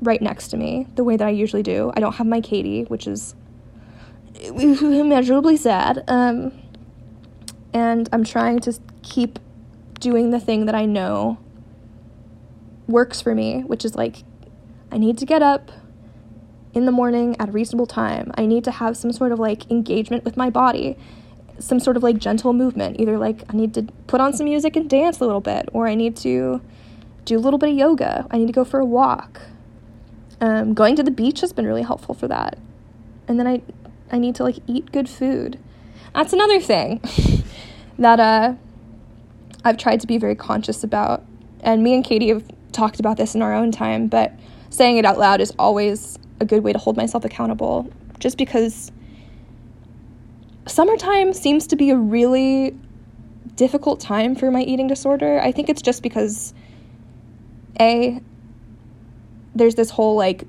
right 0.00 0.20
next 0.20 0.48
to 0.48 0.56
me 0.56 0.86
the 0.94 1.04
way 1.04 1.16
that 1.16 1.26
I 1.26 1.30
usually 1.30 1.62
do. 1.62 1.92
I 1.94 2.00
don't 2.00 2.14
have 2.14 2.26
my 2.26 2.40
Katie, 2.40 2.84
which 2.84 3.06
is 3.06 3.34
immeasurably 4.40 5.56
sad. 5.56 6.04
Um, 6.08 6.52
and 7.72 8.08
I'm 8.12 8.24
trying 8.24 8.60
to 8.60 8.78
keep 9.02 9.38
doing 10.00 10.30
the 10.30 10.40
thing 10.40 10.66
that 10.66 10.74
I 10.74 10.86
know 10.86 11.38
works 12.86 13.20
for 13.20 13.34
me, 13.34 13.62
which 13.62 13.84
is 13.84 13.94
like 13.94 14.22
I 14.92 14.98
need 14.98 15.18
to 15.18 15.26
get 15.26 15.42
up 15.42 15.72
in 16.72 16.86
the 16.86 16.92
morning 16.92 17.36
at 17.38 17.48
a 17.48 17.52
reasonable 17.52 17.86
time. 17.86 18.32
I 18.36 18.46
need 18.46 18.64
to 18.64 18.70
have 18.70 18.96
some 18.96 19.12
sort 19.12 19.32
of 19.32 19.38
like 19.38 19.70
engagement 19.70 20.24
with 20.24 20.36
my 20.36 20.50
body, 20.50 20.96
some 21.58 21.80
sort 21.80 21.96
of 21.96 22.02
like 22.02 22.18
gentle 22.18 22.52
movement. 22.52 23.00
Either 23.00 23.18
like 23.18 23.42
I 23.48 23.56
need 23.56 23.74
to 23.74 23.82
put 24.06 24.20
on 24.20 24.32
some 24.32 24.44
music 24.44 24.76
and 24.76 24.88
dance 24.88 25.20
a 25.20 25.24
little 25.24 25.40
bit, 25.40 25.68
or 25.72 25.86
I 25.86 25.94
need 25.94 26.16
to 26.18 26.60
do 27.24 27.38
a 27.38 27.40
little 27.40 27.58
bit 27.58 27.70
of 27.70 27.76
yoga. 27.76 28.26
I 28.30 28.38
need 28.38 28.46
to 28.46 28.52
go 28.52 28.64
for 28.64 28.80
a 28.80 28.84
walk. 28.84 29.40
Um, 30.40 30.74
going 30.74 30.96
to 30.96 31.02
the 31.02 31.10
beach 31.10 31.40
has 31.40 31.52
been 31.52 31.66
really 31.66 31.82
helpful 31.82 32.14
for 32.14 32.28
that. 32.28 32.58
And 33.28 33.38
then 33.38 33.46
I, 33.46 33.62
I 34.10 34.18
need 34.18 34.34
to 34.36 34.42
like 34.42 34.58
eat 34.66 34.92
good 34.92 35.08
food. 35.08 35.58
That's 36.14 36.32
another 36.32 36.60
thing 36.60 37.00
that 37.98 38.20
uh, 38.20 38.54
I've 39.64 39.76
tried 39.76 40.00
to 40.00 40.06
be 40.06 40.18
very 40.18 40.34
conscious 40.34 40.84
about. 40.84 41.24
And 41.60 41.82
me 41.82 41.94
and 41.94 42.04
Katie 42.04 42.28
have 42.28 42.44
talked 42.72 43.00
about 43.00 43.16
this 43.16 43.34
in 43.34 43.42
our 43.42 43.54
own 43.54 43.72
time, 43.72 44.08
but 44.08 44.32
saying 44.70 44.98
it 44.98 45.04
out 45.04 45.18
loud 45.18 45.40
is 45.40 45.52
always 45.58 46.18
a 46.40 46.44
good 46.44 46.62
way 46.62 46.72
to 46.72 46.78
hold 46.78 46.96
myself 46.96 47.24
accountable. 47.24 47.90
Just 48.18 48.36
because 48.36 48.92
summertime 50.66 51.32
seems 51.32 51.66
to 51.68 51.76
be 51.76 51.90
a 51.90 51.96
really 51.96 52.76
difficult 53.56 54.00
time 54.00 54.34
for 54.34 54.50
my 54.50 54.62
eating 54.62 54.86
disorder. 54.86 55.40
I 55.40 55.52
think 55.52 55.68
it's 55.68 55.82
just 55.82 56.02
because 56.02 56.54
A, 57.80 58.20
there's 59.54 59.74
this 59.74 59.90
whole 59.90 60.16
like 60.16 60.44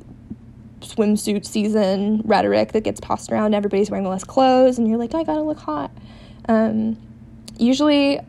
swimsuit 0.81 1.45
season 1.45 2.21
rhetoric 2.25 2.71
that 2.73 2.81
gets 2.81 2.99
passed 2.99 3.31
around. 3.31 3.53
Everybody's 3.53 3.89
wearing 3.89 4.07
less 4.07 4.23
clothes, 4.23 4.77
and 4.77 4.87
you're 4.87 4.97
like, 4.97 5.13
I 5.13 5.23
gotta 5.23 5.41
look 5.41 5.59
hot. 5.59 5.91
Um, 6.47 6.97
usually, 7.57 8.19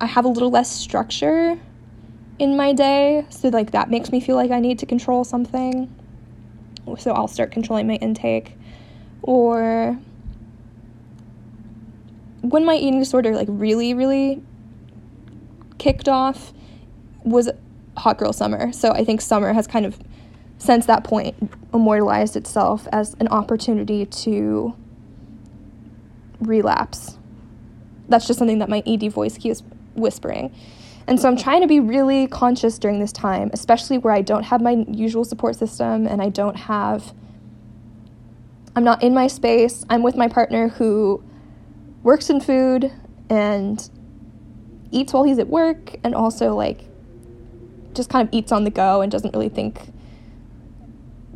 I 0.00 0.06
have 0.06 0.24
a 0.24 0.28
little 0.28 0.50
less 0.50 0.70
structure 0.70 1.58
in 2.38 2.56
my 2.56 2.72
day, 2.72 3.24
so 3.30 3.48
like 3.48 3.70
that 3.72 3.90
makes 3.90 4.10
me 4.10 4.20
feel 4.20 4.36
like 4.36 4.50
I 4.50 4.60
need 4.60 4.78
to 4.80 4.86
control 4.86 5.24
something. 5.24 5.94
So 6.98 7.12
I'll 7.12 7.28
start 7.28 7.50
controlling 7.50 7.86
my 7.86 7.94
intake, 7.94 8.56
or 9.22 9.98
when 12.50 12.64
my 12.64 12.74
eating 12.74 12.98
disorder 12.98 13.34
like 13.34 13.48
really, 13.50 13.94
really 13.94 14.42
kicked 15.78 16.08
off 16.08 16.52
was 17.24 17.50
hot 17.96 18.18
girl 18.18 18.32
summer. 18.32 18.72
So 18.72 18.90
I 18.90 19.04
think 19.04 19.20
summer 19.20 19.52
has 19.52 19.66
kind 19.66 19.86
of, 19.86 19.98
since 20.58 20.86
that 20.86 21.04
point, 21.04 21.36
immortalized 21.72 22.36
itself 22.36 22.86
as 22.92 23.14
an 23.18 23.28
opportunity 23.28 24.04
to 24.04 24.76
relapse. 26.40 27.16
That's 28.08 28.26
just 28.26 28.38
something 28.38 28.58
that 28.58 28.68
my 28.68 28.82
ED 28.86 29.10
voice 29.10 29.38
keeps 29.38 29.62
whispering. 29.94 30.54
And 31.06 31.18
so 31.18 31.28
I'm 31.28 31.36
trying 31.36 31.62
to 31.62 31.66
be 31.66 31.80
really 31.80 32.26
conscious 32.26 32.78
during 32.78 32.98
this 32.98 33.12
time, 33.12 33.50
especially 33.52 33.98
where 33.98 34.12
I 34.12 34.20
don't 34.20 34.44
have 34.44 34.60
my 34.60 34.84
usual 34.88 35.24
support 35.24 35.56
system 35.56 36.06
and 36.06 36.20
I 36.20 36.28
don't 36.28 36.56
have, 36.56 37.14
I'm 38.76 38.84
not 38.84 39.02
in 39.02 39.14
my 39.14 39.28
space. 39.28 39.84
I'm 39.88 40.02
with 40.02 40.16
my 40.16 40.28
partner 40.28 40.68
who 40.68 41.22
works 42.04 42.30
in 42.30 42.40
food 42.40 42.92
and 43.28 43.90
eats 44.92 45.12
while 45.12 45.24
he's 45.24 45.38
at 45.38 45.48
work 45.48 45.96
and 46.04 46.14
also 46.14 46.54
like 46.54 46.84
just 47.94 48.10
kind 48.10 48.28
of 48.28 48.32
eats 48.32 48.52
on 48.52 48.62
the 48.62 48.70
go 48.70 49.00
and 49.00 49.10
doesn't 49.10 49.32
really 49.32 49.48
think 49.48 49.92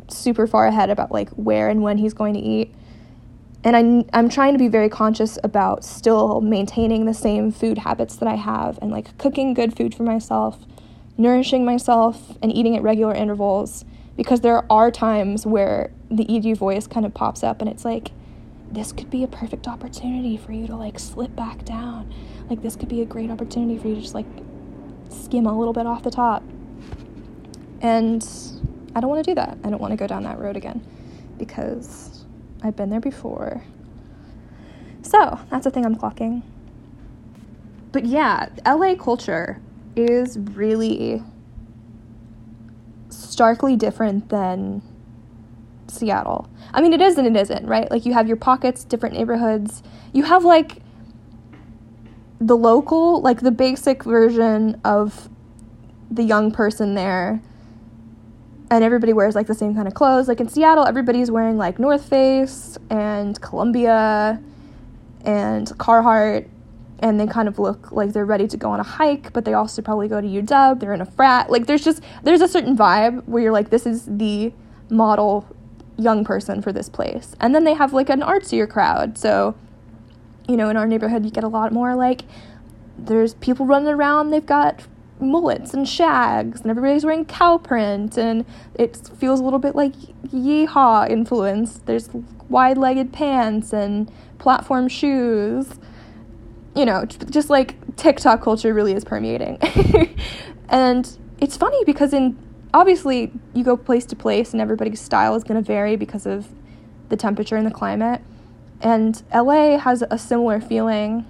super 0.07 0.47
far 0.47 0.67
ahead 0.67 0.89
about 0.89 1.11
like 1.11 1.29
where 1.31 1.69
and 1.69 1.81
when 1.81 1.97
he's 1.97 2.13
going 2.13 2.33
to 2.33 2.39
eat. 2.39 2.73
And 3.63 3.75
I, 3.75 4.17
I'm 4.17 4.29
trying 4.29 4.53
to 4.53 4.59
be 4.59 4.69
very 4.69 4.87
conscious 4.87 5.37
about 5.43 5.83
still 5.83 6.39
maintaining 6.39 7.05
the 7.05 7.13
same 7.13 7.51
food 7.51 7.79
habits 7.79 8.15
that 8.17 8.27
I 8.27 8.35
have 8.35 8.79
and 8.81 8.91
like 8.91 9.17
cooking 9.17 9.53
good 9.53 9.75
food 9.75 9.93
for 9.93 10.03
myself, 10.03 10.59
nourishing 11.17 11.65
myself, 11.65 12.37
and 12.41 12.53
eating 12.53 12.77
at 12.77 12.83
regular 12.83 13.13
intervals 13.13 13.83
because 14.15 14.41
there 14.41 14.71
are 14.71 14.91
times 14.91 15.45
where 15.45 15.91
the 16.09 16.25
ED 16.29 16.57
voice 16.57 16.87
kind 16.87 17.05
of 17.05 17.13
pops 17.13 17.43
up 17.43 17.59
and 17.59 17.69
it's 17.69 17.83
like, 17.83 18.11
this 18.71 18.91
could 18.91 19.09
be 19.09 19.23
a 19.23 19.27
perfect 19.27 19.67
opportunity 19.67 20.37
for 20.37 20.51
you 20.51 20.67
to 20.67 20.75
like 20.75 20.99
slip 20.99 21.35
back 21.35 21.65
down. 21.65 22.13
Like, 22.49 22.61
this 22.61 22.75
could 22.75 22.89
be 22.89 23.01
a 23.01 23.05
great 23.05 23.29
opportunity 23.29 23.77
for 23.77 23.87
you 23.87 23.95
to 23.95 24.01
just 24.01 24.13
like 24.15 24.25
skim 25.09 25.45
a 25.45 25.57
little 25.57 25.73
bit 25.73 25.85
off 25.85 26.03
the 26.03 26.11
top. 26.11 26.43
And 27.81 28.25
I 28.95 28.99
don't 28.99 29.09
want 29.09 29.23
to 29.23 29.31
do 29.31 29.35
that. 29.35 29.57
I 29.63 29.69
don't 29.69 29.79
want 29.79 29.91
to 29.91 29.97
go 29.97 30.07
down 30.07 30.23
that 30.23 30.39
road 30.39 30.57
again 30.57 30.85
because 31.37 32.25
I've 32.63 32.75
been 32.75 32.89
there 32.89 32.99
before. 32.99 33.63
So 35.01 35.39
that's 35.49 35.63
the 35.63 35.71
thing 35.71 35.85
I'm 35.85 35.95
clocking. 35.95 36.43
But 37.91 38.05
yeah, 38.05 38.49
LA 38.65 38.95
culture 38.95 39.61
is 39.95 40.37
really 40.37 41.23
starkly 43.09 43.75
different 43.75 44.29
than 44.29 44.81
Seattle. 45.89 46.49
I 46.73 46.81
mean, 46.81 46.93
it 46.93 47.01
is 47.01 47.17
and 47.17 47.27
it 47.27 47.39
isn't, 47.39 47.65
right? 47.65 47.89
Like, 47.89 48.05
you 48.05 48.13
have 48.13 48.27
your 48.27 48.37
pockets, 48.37 48.83
different 48.83 49.15
neighborhoods. 49.15 49.83
You 50.13 50.23
have, 50.23 50.43
like, 50.43 50.81
the 52.39 52.55
local, 52.55 53.21
like 53.21 53.41
the 53.41 53.51
basic 53.51 54.03
version 54.03 54.79
of 54.85 55.29
the 56.09 56.23
young 56.23 56.51
person 56.51 56.95
there, 56.95 57.41
and 58.71 58.83
everybody 58.83 59.13
wears 59.13 59.35
like 59.35 59.47
the 59.47 59.53
same 59.53 59.75
kind 59.75 59.87
of 59.87 59.93
clothes. 59.93 60.27
Like 60.27 60.39
in 60.39 60.47
Seattle, 60.47 60.85
everybody's 60.85 61.29
wearing 61.29 61.57
like 61.57 61.79
North 61.79 62.07
Face 62.07 62.77
and 62.89 63.39
Columbia 63.41 64.41
and 65.25 65.67
Carhartt, 65.77 66.47
and 66.99 67.19
they 67.19 67.27
kind 67.27 67.47
of 67.47 67.59
look 67.59 67.91
like 67.91 68.13
they're 68.13 68.25
ready 68.25 68.47
to 68.47 68.57
go 68.57 68.71
on 68.71 68.79
a 68.79 68.83
hike, 68.83 69.33
but 69.33 69.45
they 69.45 69.53
also 69.53 69.81
probably 69.81 70.07
go 70.07 70.21
to 70.21 70.27
UW. 70.27 70.79
They're 70.79 70.93
in 70.93 71.01
a 71.01 71.05
frat. 71.05 71.49
Like 71.49 71.65
there's 71.65 71.83
just 71.83 72.01
there's 72.23 72.41
a 72.41 72.47
certain 72.47 72.77
vibe 72.77 73.25
where 73.27 73.41
you're 73.43 73.51
like, 73.51 73.69
this 73.69 73.85
is 73.85 74.05
the 74.05 74.53
model 74.89 75.47
young 75.99 76.23
person 76.23 76.61
for 76.61 76.71
this 76.71 76.89
place. 76.89 77.35
And 77.39 77.53
then 77.53 77.63
they 77.63 77.73
have 77.73 77.93
like 77.93 78.09
an 78.09 78.21
artsier 78.21 78.69
crowd. 78.69 79.17
So 79.17 79.55
you 80.49 80.57
know, 80.57 80.69
in 80.69 80.77
our 80.77 80.87
neighborhood, 80.87 81.23
you 81.23 81.31
get 81.31 81.43
a 81.43 81.47
lot 81.47 81.71
more 81.71 81.95
like 81.95 82.23
there's 82.97 83.35
people 83.35 83.67
running 83.67 83.87
around, 83.93 84.31
they've 84.31 84.45
got 84.45 84.81
mullets 85.19 85.75
and 85.75 85.87
shags, 85.87 86.61
and 86.61 86.71
everybody's 86.71 87.05
wearing 87.05 87.23
cow 87.23 87.59
print, 87.59 88.17
and 88.17 88.45
it 88.73 88.97
feels 89.19 89.39
a 89.39 89.43
little 89.43 89.59
bit 89.59 89.75
like 89.75 89.93
yeehaw 90.29 91.07
influence. 91.07 91.81
There's 91.85 92.09
wide 92.49 92.79
legged 92.79 93.13
pants 93.13 93.73
and 93.73 94.11
platform 94.39 94.87
shoes. 94.87 95.79
You 96.75 96.85
know, 96.85 97.05
just 97.05 97.51
like 97.51 97.95
TikTok 97.95 98.41
culture 98.41 98.73
really 98.73 98.93
is 98.93 99.03
permeating. 99.03 99.59
and 100.69 101.17
it's 101.39 101.57
funny 101.57 101.83
because 101.85 102.11
in 102.11 102.37
obviously 102.73 103.31
you 103.53 103.63
go 103.63 103.75
place 103.75 104.05
to 104.05 104.15
place 104.15 104.51
and 104.53 104.61
everybody's 104.61 105.01
style 105.01 105.35
is 105.35 105.43
going 105.43 105.61
to 105.61 105.65
vary 105.65 105.95
because 105.95 106.25
of 106.25 106.47
the 107.09 107.17
temperature 107.17 107.55
and 107.55 107.65
the 107.65 107.71
climate. 107.71 108.21
And 108.81 109.21
LA 109.33 109.77
has 109.77 110.03
a 110.09 110.17
similar 110.17 110.61
feeling. 110.61 111.25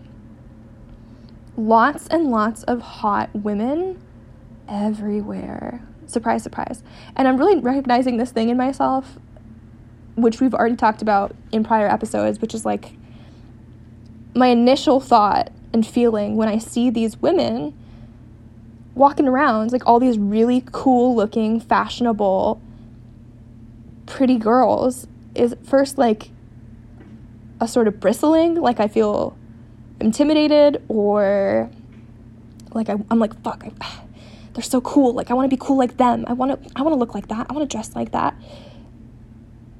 Lots 1.58 2.08
and 2.08 2.30
lots 2.30 2.64
of 2.64 2.82
hot 2.82 3.30
women 3.34 4.02
everywhere. 4.68 5.82
Surprise, 6.06 6.44
surprise. 6.44 6.84
And 7.16 7.28
I'm 7.28 7.38
really 7.38 7.60
recognizing 7.60 8.18
this 8.18 8.32
thing 8.32 8.50
in 8.50 8.58
myself, 8.58 9.18
which 10.16 10.40
we've 10.40 10.54
already 10.54 10.76
talked 10.76 11.02
about 11.02 11.36
in 11.52 11.64
prior 11.64 11.88
episodes, 11.88 12.40
which 12.40 12.54
is 12.54 12.66
like 12.66 12.94
my 14.36 14.48
initial 14.48 15.00
thought 15.00 15.52
and 15.74 15.86
feeling 15.86 16.36
when 16.36 16.48
I 16.48 16.58
see 16.58 16.90
these 16.90 17.18
women 17.18 17.74
walking 18.96 19.28
around, 19.28 19.72
like 19.72 19.86
all 19.88 20.00
these 20.00 20.18
really 20.18 20.64
cool 20.72 21.16
looking, 21.16 21.60
fashionable, 21.60 22.62
pretty 24.06 24.38
girls, 24.38 25.08
is 25.36 25.56
first 25.64 25.98
like 25.98 26.32
a 27.62 27.68
sort 27.68 27.88
of 27.88 28.00
bristling, 28.00 28.56
like 28.56 28.80
I 28.80 28.88
feel 28.88 29.38
intimidated 30.00 30.82
or 30.88 31.70
like 32.72 32.90
I, 32.90 32.94
am 33.12 33.20
like 33.20 33.42
fuck, 33.44 33.64
I, 33.82 34.02
they're 34.54 34.64
so 34.64 34.82
cool. 34.82 35.14
Like 35.14 35.32
I 35.32 35.34
want 35.34 35.50
to 35.50 35.56
be 35.56 35.60
cool 35.60 35.78
like 35.78 35.98
them. 35.98 36.26
I 36.28 36.34
want 36.34 36.64
to 36.64 36.72
I 36.76 36.82
want 36.82 36.94
to 36.94 37.00
look 37.00 37.14
like 37.14 37.28
that. 37.28 37.48
I 37.50 37.54
want 37.54 37.70
to 37.70 37.74
dress 37.74 37.96
like 37.96 38.12
that. 38.12 38.36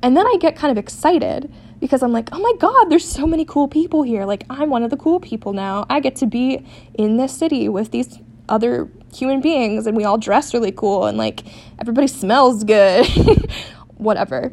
And 0.02 0.16
then 0.16 0.26
I 0.26 0.38
get 0.40 0.56
kind 0.56 0.72
of 0.72 0.78
excited 0.78 1.52
because 1.80 2.04
I'm 2.04 2.12
like, 2.12 2.30
oh 2.32 2.40
my 2.40 2.54
god, 2.60 2.90
there's 2.90 3.08
so 3.08 3.26
many 3.26 3.46
cool 3.46 3.68
people 3.68 4.04
here. 4.04 4.26
Like, 4.26 4.46
I'm 4.50 4.70
one 4.70 4.84
of 4.84 4.90
the 4.90 4.98
cool 4.98 5.20
people 5.20 5.54
now. 5.54 5.86
I 5.90 6.00
get 6.00 6.16
to 6.18 6.26
be 6.26 6.66
in 6.94 7.18
this 7.18 7.36
city 7.36 7.70
with 7.70 7.92
these 7.92 8.20
other 8.50 8.90
human 9.14 9.42
beings, 9.42 9.88
and 9.88 9.96
we 9.96 10.04
all 10.04 10.18
dress 10.18 10.54
really 10.54 10.72
cool, 10.72 11.06
and 11.06 11.18
like, 11.18 11.44
everybody 11.80 12.08
smells 12.08 12.64
good. 12.64 13.06
Whatever. 13.98 14.52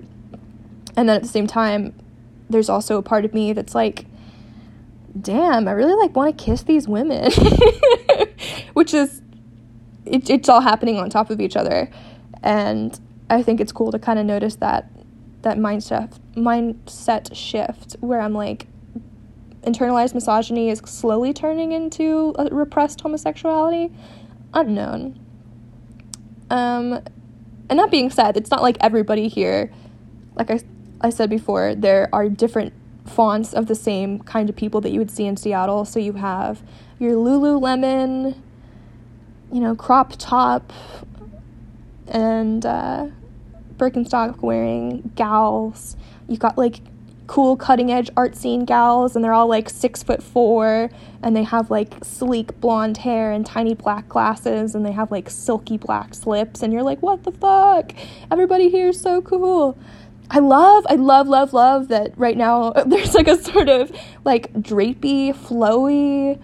And 0.96 1.08
then 1.08 1.16
at 1.16 1.22
the 1.22 1.28
same 1.28 1.46
time, 1.46 1.94
there's 2.48 2.68
also 2.68 2.98
a 2.98 3.02
part 3.02 3.24
of 3.24 3.34
me 3.34 3.52
that's 3.52 3.74
like, 3.74 4.06
damn, 5.20 5.68
I 5.68 5.72
really 5.72 5.94
like 5.94 6.14
want 6.14 6.36
to 6.36 6.44
kiss 6.44 6.62
these 6.62 6.88
women. 6.88 7.30
Which 8.72 8.94
is, 8.94 9.22
it, 10.04 10.28
it's 10.30 10.48
all 10.48 10.60
happening 10.60 10.98
on 10.98 11.10
top 11.10 11.30
of 11.30 11.40
each 11.40 11.56
other. 11.56 11.90
And 12.42 12.98
I 13.28 13.42
think 13.42 13.60
it's 13.60 13.72
cool 13.72 13.92
to 13.92 13.98
kind 13.98 14.18
of 14.18 14.26
notice 14.26 14.56
that 14.56 14.90
that 15.42 15.58
mindset 15.58 16.18
mindset 16.34 17.34
shift 17.34 17.96
where 18.00 18.20
I'm 18.20 18.34
like 18.34 18.66
internalized 19.66 20.14
misogyny 20.14 20.70
is 20.70 20.78
slowly 20.84 21.32
turning 21.32 21.72
into 21.72 22.34
a 22.38 22.46
repressed 22.46 23.00
homosexuality? 23.00 23.92
Unknown. 24.54 25.18
Um 26.50 27.02
and 27.68 27.78
that 27.78 27.90
being 27.90 28.10
said 28.10 28.36
it's 28.36 28.50
not 28.50 28.62
like 28.62 28.76
everybody 28.80 29.28
here 29.28 29.72
like 30.36 30.50
I, 30.50 30.60
I 31.00 31.10
said 31.10 31.28
before 31.28 31.74
there 31.74 32.08
are 32.12 32.28
different 32.28 32.72
fonts 33.04 33.52
of 33.52 33.66
the 33.66 33.74
same 33.74 34.20
kind 34.20 34.48
of 34.48 34.56
people 34.56 34.80
that 34.82 34.90
you 34.90 34.98
would 34.98 35.10
see 35.10 35.26
in 35.26 35.36
Seattle. 35.36 35.84
So 35.84 35.98
you 35.98 36.14
have 36.14 36.62
your 36.98 37.12
Lululemon 37.12 38.36
you 39.52 39.60
know 39.60 39.74
crop 39.74 40.14
top 40.18 40.72
and 42.08 42.64
uh, 42.64 43.08
Birkenstock 43.76 44.42
wearing 44.42 45.12
gals. 45.14 45.96
You've 46.28 46.38
got 46.38 46.56
like 46.56 46.80
cool 47.26 47.56
cutting 47.56 47.90
edge 47.90 48.10
art 48.16 48.36
scene 48.36 48.64
gals, 48.64 49.16
and 49.16 49.24
they're 49.24 49.32
all 49.32 49.48
like 49.48 49.68
six 49.68 50.02
foot 50.02 50.22
four, 50.22 50.90
and 51.22 51.36
they 51.36 51.42
have 51.42 51.70
like 51.70 51.94
sleek 52.04 52.60
blonde 52.60 52.98
hair 52.98 53.32
and 53.32 53.44
tiny 53.44 53.74
black 53.74 54.08
glasses, 54.08 54.74
and 54.74 54.84
they 54.84 54.92
have 54.92 55.10
like 55.10 55.28
silky 55.30 55.76
black 55.76 56.14
slips, 56.14 56.62
and 56.62 56.72
you're 56.72 56.82
like, 56.82 57.02
what 57.02 57.24
the 57.24 57.32
fuck? 57.32 57.92
Everybody 58.30 58.70
here 58.70 58.88
is 58.88 59.00
so 59.00 59.20
cool. 59.22 59.76
I 60.30 60.40
love, 60.40 60.86
I 60.88 60.94
love, 60.94 61.28
love, 61.28 61.52
love 61.52 61.88
that 61.88 62.12
right 62.18 62.36
now 62.36 62.70
there's 62.86 63.14
like 63.14 63.28
a 63.28 63.40
sort 63.40 63.68
of 63.68 63.92
like 64.24 64.52
drapey, 64.54 65.34
flowy, 65.34 66.40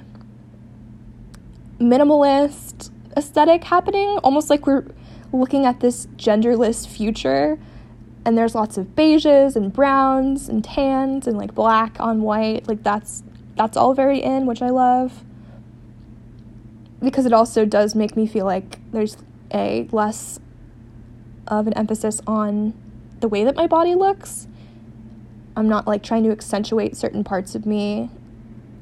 minimalist 1.78 2.90
aesthetic 3.16 3.64
happening, 3.64 4.08
almost 4.22 4.50
like 4.50 4.66
we're 4.66 4.84
looking 5.32 5.66
at 5.66 5.80
this 5.80 6.06
genderless 6.16 6.86
future 6.86 7.58
and 8.24 8.38
there's 8.38 8.54
lots 8.54 8.78
of 8.78 8.94
beiges 8.94 9.56
and 9.56 9.72
browns 9.72 10.48
and 10.48 10.62
tans 10.62 11.26
and 11.26 11.36
like 11.36 11.54
black 11.54 11.96
on 11.98 12.22
white. 12.22 12.68
Like 12.68 12.82
that's 12.82 13.22
that's 13.56 13.76
all 13.76 13.94
very 13.94 14.22
in 14.22 14.46
which 14.46 14.62
i 14.62 14.70
love. 14.70 15.24
Because 17.00 17.26
it 17.26 17.32
also 17.32 17.64
does 17.64 17.94
make 17.94 18.16
me 18.16 18.26
feel 18.26 18.46
like 18.46 18.78
there's 18.92 19.16
a 19.52 19.88
less 19.90 20.38
of 21.48 21.66
an 21.66 21.72
emphasis 21.74 22.20
on 22.26 22.74
the 23.20 23.28
way 23.28 23.44
that 23.44 23.56
my 23.56 23.66
body 23.66 23.94
looks. 23.94 24.46
I'm 25.56 25.68
not 25.68 25.86
like 25.86 26.02
trying 26.02 26.22
to 26.24 26.30
accentuate 26.30 26.96
certain 26.96 27.24
parts 27.24 27.54
of 27.54 27.66
me 27.66 28.08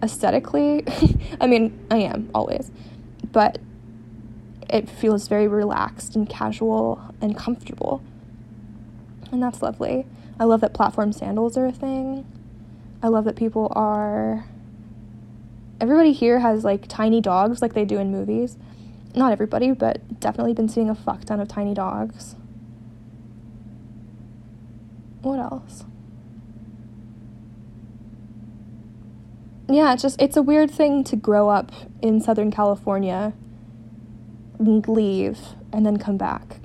aesthetically. 0.02 0.84
I 1.40 1.46
mean 1.46 1.86
i 1.90 1.96
am 1.96 2.30
always. 2.34 2.70
But 3.32 3.58
it 4.68 4.88
feels 4.88 5.26
very 5.28 5.48
relaxed 5.48 6.14
and 6.14 6.28
casual 6.28 7.02
and 7.20 7.36
comfortable. 7.36 8.02
And 9.32 9.42
that's 9.42 9.62
lovely. 9.62 10.06
I 10.38 10.44
love 10.44 10.60
that 10.62 10.74
platform 10.74 11.12
sandals 11.12 11.56
are 11.56 11.66
a 11.66 11.72
thing. 11.72 12.26
I 13.02 13.08
love 13.08 13.24
that 13.24 13.36
people 13.36 13.72
are. 13.74 14.46
Everybody 15.80 16.12
here 16.12 16.40
has 16.40 16.64
like 16.64 16.86
tiny 16.88 17.20
dogs 17.20 17.62
like 17.62 17.74
they 17.74 17.84
do 17.84 17.98
in 17.98 18.10
movies. 18.10 18.56
Not 19.14 19.32
everybody, 19.32 19.72
but 19.72 20.20
definitely 20.20 20.54
been 20.54 20.68
seeing 20.68 20.88
a 20.88 20.94
fuck 20.94 21.24
ton 21.24 21.40
of 21.40 21.48
tiny 21.48 21.74
dogs. 21.74 22.36
What 25.22 25.38
else? 25.38 25.84
Yeah, 29.68 29.92
it's 29.92 30.02
just 30.02 30.20
it's 30.20 30.36
a 30.36 30.42
weird 30.42 30.70
thing 30.70 31.04
to 31.04 31.16
grow 31.16 31.48
up 31.48 31.70
in 32.02 32.20
Southern 32.20 32.50
California 32.50 33.32
leave 34.58 35.38
and 35.72 35.86
then 35.86 35.96
come 35.96 36.16
back. 36.16 36.60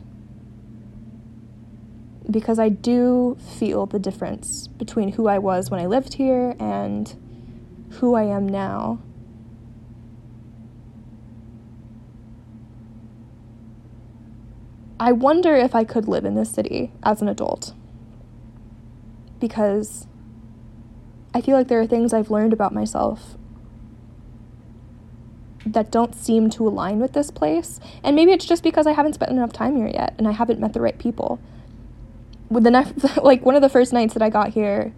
Because 2.30 2.58
I 2.60 2.70
do 2.70 3.38
feel 3.40 3.86
the 3.86 4.00
difference 4.00 4.68
between 4.68 5.14
who 5.14 5.28
I 5.28 5.38
was 5.38 5.70
when 5.70 5.80
I 5.80 5.86
lived 5.86 6.16
here 6.16 6.56
and 6.60 7.16
who 8.00 8.16
I 8.16 8.24
am 8.24 8.48
now. 8.48 9.00
I 15.00 15.12
wonder 15.12 15.56
if 15.56 15.76
I 15.76 15.84
could 15.84 16.08
live 16.08 16.26
in 16.26 16.36
this 16.36 16.50
city 16.50 16.92
as 17.04 17.22
an 17.22 17.28
adult. 17.28 17.74
Because 19.40 20.08
I 21.34 21.42
feel 21.42 21.56
like 21.56 21.68
there 21.68 21.82
are 21.82 21.86
things 21.86 22.14
I've 22.14 22.32
learned 22.32 22.54
about 22.54 22.74
myself 22.74 23.36
that 25.66 25.92
don't 25.92 26.16
seem 26.16 26.50
to 26.52 26.68
align 26.68 27.00
with 27.00 27.14
this 27.14 27.30
place. 27.30 27.80
And 28.04 28.16
maybe 28.16 28.32
it's 28.32 28.46
just 28.46 28.64
because 28.64 28.88
I 28.88 28.94
haven't 28.94 29.14
spent 29.14 29.32
enough 29.32 29.52
time 29.52 29.76
here 29.76 29.88
yet 29.88 30.14
and 30.18 30.28
I 30.28 30.32
haven't 30.32 30.60
met 30.60 30.74
the 30.74 30.82
right 30.82 30.98
people. 30.98 31.40
With 32.50 32.64
the 32.64 33.20
like 33.24 33.46
one 33.46 33.56
of 33.56 33.62
the 33.62 33.70
first 33.70 33.94
nights 33.94 34.14
that 34.14 34.22
I 34.22 34.30
got 34.30 34.50
here, 34.50 34.94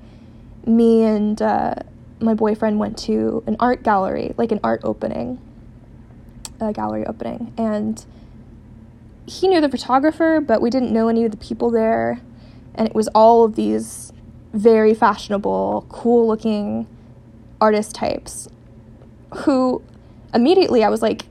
me 0.65 1.03
and 1.03 1.41
uh, 1.41 1.75
my 2.19 2.33
boyfriend 2.33 2.79
went 2.79 2.97
to 2.99 3.43
an 3.47 3.55
art 3.59 3.83
gallery, 3.83 4.33
like 4.37 4.51
an 4.51 4.59
art 4.63 4.81
opening, 4.83 5.39
a 6.59 6.73
gallery 6.73 7.05
opening, 7.05 7.53
and 7.57 8.05
he 9.25 9.47
knew 9.47 9.61
the 9.61 9.69
photographer, 9.69 10.39
but 10.39 10.61
we 10.61 10.69
didn't 10.69 10.91
know 10.91 11.09
any 11.09 11.25
of 11.25 11.31
the 11.31 11.37
people 11.37 11.69
there, 11.69 12.21
and 12.75 12.87
it 12.87 12.95
was 12.95 13.07
all 13.09 13.43
of 13.43 13.55
these 13.55 14.11
very 14.53 14.93
fashionable, 14.93 15.85
cool 15.89 16.27
looking 16.27 16.87
artist 17.59 17.95
types 17.95 18.47
who 19.39 19.81
immediately 20.33 20.83
I 20.83 20.89
was 20.89 21.01
like 21.01 21.25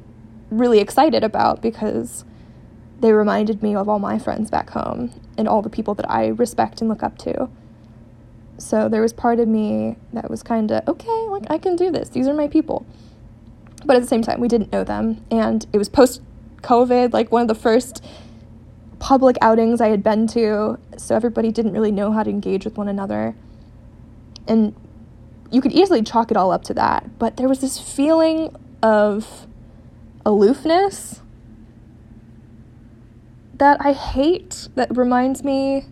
really 0.50 0.80
excited 0.80 1.24
about 1.24 1.62
because 1.62 2.24
they 3.00 3.12
reminded 3.12 3.62
me 3.62 3.74
of 3.74 3.88
all 3.88 3.98
my 3.98 4.18
friends 4.18 4.50
back 4.50 4.70
home 4.70 5.12
and 5.38 5.48
all 5.48 5.62
the 5.62 5.70
people 5.70 5.94
that 5.94 6.10
I 6.10 6.28
respect 6.28 6.80
and 6.80 6.88
look 6.88 7.02
up 7.02 7.18
to. 7.18 7.48
So 8.58 8.88
there 8.88 9.02
was 9.02 9.12
part 9.12 9.38
of 9.38 9.48
me 9.48 9.96
that 10.12 10.30
was 10.30 10.42
kind 10.42 10.70
of, 10.70 10.86
okay, 10.88 11.26
like 11.28 11.44
I 11.50 11.58
can 11.58 11.76
do 11.76 11.90
this. 11.90 12.08
These 12.08 12.26
are 12.26 12.34
my 12.34 12.48
people. 12.48 12.86
But 13.84 13.96
at 13.96 14.02
the 14.02 14.08
same 14.08 14.22
time, 14.22 14.40
we 14.40 14.48
didn't 14.48 14.72
know 14.72 14.82
them. 14.82 15.24
And 15.30 15.66
it 15.72 15.78
was 15.78 15.88
post 15.88 16.22
COVID, 16.62 17.12
like 17.12 17.30
one 17.30 17.42
of 17.42 17.48
the 17.48 17.54
first 17.54 18.02
public 18.98 19.36
outings 19.42 19.80
I 19.80 19.88
had 19.88 20.02
been 20.02 20.26
to. 20.28 20.78
So 20.96 21.14
everybody 21.14 21.52
didn't 21.52 21.72
really 21.72 21.92
know 21.92 22.12
how 22.12 22.22
to 22.22 22.30
engage 22.30 22.64
with 22.64 22.76
one 22.78 22.88
another. 22.88 23.36
And 24.48 24.74
you 25.50 25.60
could 25.60 25.72
easily 25.72 26.02
chalk 26.02 26.30
it 26.30 26.36
all 26.36 26.50
up 26.50 26.64
to 26.64 26.74
that. 26.74 27.18
But 27.18 27.36
there 27.36 27.48
was 27.48 27.60
this 27.60 27.78
feeling 27.78 28.56
of 28.82 29.46
aloofness 30.24 31.20
that 33.58 33.78
I 33.80 33.92
hate 33.92 34.68
that 34.74 34.94
reminds 34.96 35.42
me 35.42 35.86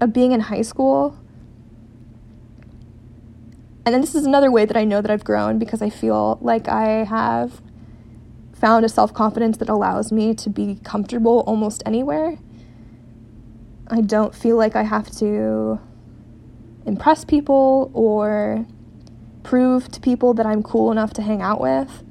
of 0.00 0.12
being 0.12 0.32
in 0.32 0.40
high 0.40 0.62
school. 0.62 1.16
And 3.84 3.94
then 3.94 4.00
this 4.00 4.14
is 4.14 4.26
another 4.26 4.50
way 4.50 4.64
that 4.64 4.76
I 4.76 4.84
know 4.84 5.00
that 5.00 5.10
I've 5.10 5.24
grown 5.24 5.58
because 5.58 5.80
I 5.80 5.90
feel 5.90 6.38
like 6.40 6.68
I 6.68 7.04
have 7.04 7.62
found 8.52 8.84
a 8.84 8.88
self 8.88 9.14
confidence 9.14 9.56
that 9.58 9.68
allows 9.68 10.12
me 10.12 10.34
to 10.34 10.50
be 10.50 10.78
comfortable 10.82 11.40
almost 11.46 11.82
anywhere. 11.86 12.38
I 13.88 14.02
don't 14.02 14.34
feel 14.34 14.56
like 14.56 14.76
I 14.76 14.82
have 14.82 15.10
to 15.18 15.80
impress 16.84 17.24
people 17.24 17.90
or 17.94 18.66
prove 19.42 19.90
to 19.92 20.00
people 20.00 20.34
that 20.34 20.44
I'm 20.44 20.62
cool 20.62 20.92
enough 20.92 21.12
to 21.14 21.22
hang 21.22 21.40
out 21.40 21.60
with 21.60 22.02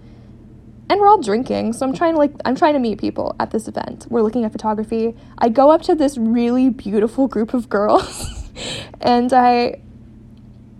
and 0.89 0.99
we're 0.99 1.07
all 1.07 1.21
drinking 1.21 1.73
so 1.73 1.85
i'm 1.85 1.93
trying 1.93 2.13
to 2.13 2.17
like 2.17 2.31
i'm 2.45 2.55
trying 2.55 2.73
to 2.73 2.79
meet 2.79 2.99
people 2.99 3.35
at 3.39 3.51
this 3.51 3.67
event. 3.67 4.07
We're 4.09 4.21
looking 4.21 4.45
at 4.45 4.51
photography. 4.51 5.15
I 5.37 5.49
go 5.49 5.69
up 5.69 5.81
to 5.83 5.95
this 5.95 6.17
really 6.17 6.69
beautiful 6.69 7.27
group 7.27 7.53
of 7.53 7.69
girls 7.69 8.49
and 9.01 9.31
i 9.33 9.81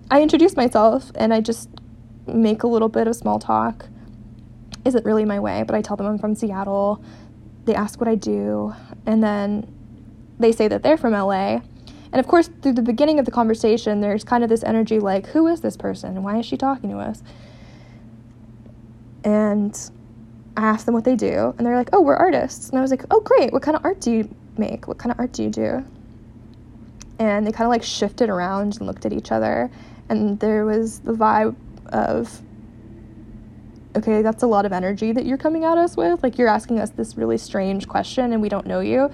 i 0.09 0.21
introduce 0.21 0.55
myself 0.55 1.11
and 1.15 1.33
i 1.33 1.41
just 1.41 1.69
make 2.25 2.63
a 2.63 2.67
little 2.67 2.89
bit 2.89 3.07
of 3.07 3.15
small 3.15 3.39
talk. 3.39 3.87
Isn't 4.85 5.05
really 5.05 5.25
my 5.25 5.39
way 5.39 5.63
but 5.63 5.75
i 5.75 5.81
tell 5.81 5.97
them 5.97 6.07
i'm 6.07 6.17
from 6.17 6.35
seattle. 6.35 7.03
They 7.65 7.75
ask 7.75 7.99
what 7.99 8.07
i 8.07 8.15
do 8.15 8.73
and 9.05 9.21
then 9.21 9.73
they 10.39 10.51
say 10.51 10.67
that 10.67 10.83
they're 10.83 10.97
from 10.97 11.13
la 11.13 11.61
and 12.09 12.19
of 12.21 12.27
course 12.27 12.49
through 12.61 12.73
the 12.73 12.81
beginning 12.81 13.19
of 13.19 13.25
the 13.25 13.31
conversation 13.31 13.99
there's 13.99 14.23
kind 14.23 14.43
of 14.43 14.49
this 14.49 14.63
energy 14.63 14.99
like 14.99 15.27
who 15.27 15.47
is 15.47 15.59
this 15.61 15.75
person? 15.75 16.23
Why 16.23 16.39
is 16.39 16.45
she 16.45 16.55
talking 16.55 16.89
to 16.91 16.97
us 16.97 17.21
and 19.27 19.91
I 20.55 20.61
asked 20.61 20.85
them 20.85 20.95
what 20.95 21.03
they 21.03 21.15
do, 21.15 21.53
and 21.57 21.65
they're 21.65 21.75
like, 21.75 21.89
"Oh, 21.93 22.01
we're 22.01 22.15
artists." 22.15 22.69
And 22.69 22.79
I 22.79 22.81
was 22.81 22.91
like, 22.91 23.05
"Oh, 23.11 23.21
great! 23.21 23.53
What 23.53 23.61
kind 23.61 23.77
of 23.77 23.85
art 23.85 23.99
do 24.01 24.11
you 24.11 24.35
make? 24.57 24.87
What 24.87 24.97
kind 24.97 25.11
of 25.11 25.19
art 25.19 25.33
do 25.33 25.43
you 25.43 25.49
do?" 25.49 25.85
and 27.19 27.45
they 27.45 27.51
kind 27.51 27.65
of 27.65 27.69
like 27.69 27.83
shifted 27.83 28.29
around 28.29 28.77
and 28.77 28.87
looked 28.87 29.05
at 29.05 29.13
each 29.13 29.31
other. 29.31 29.71
And 30.09 30.39
there 30.39 30.65
was 30.65 30.99
the 30.99 31.13
vibe 31.13 31.55
of, 31.87 32.41
okay, 33.95 34.21
that's 34.21 34.43
a 34.43 34.47
lot 34.47 34.65
of 34.65 34.71
energy 34.71 35.11
that 35.11 35.25
you're 35.25 35.37
coming 35.37 35.63
at 35.63 35.77
us 35.77 35.97
with. 35.97 36.21
Like, 36.23 36.37
you're 36.37 36.47
asking 36.47 36.79
us 36.79 36.91
this 36.91 37.17
really 37.17 37.37
strange 37.37 37.87
question 37.87 38.33
and 38.33 38.41
we 38.41 38.49
don't 38.49 38.67
know 38.67 38.79
you. 38.79 39.11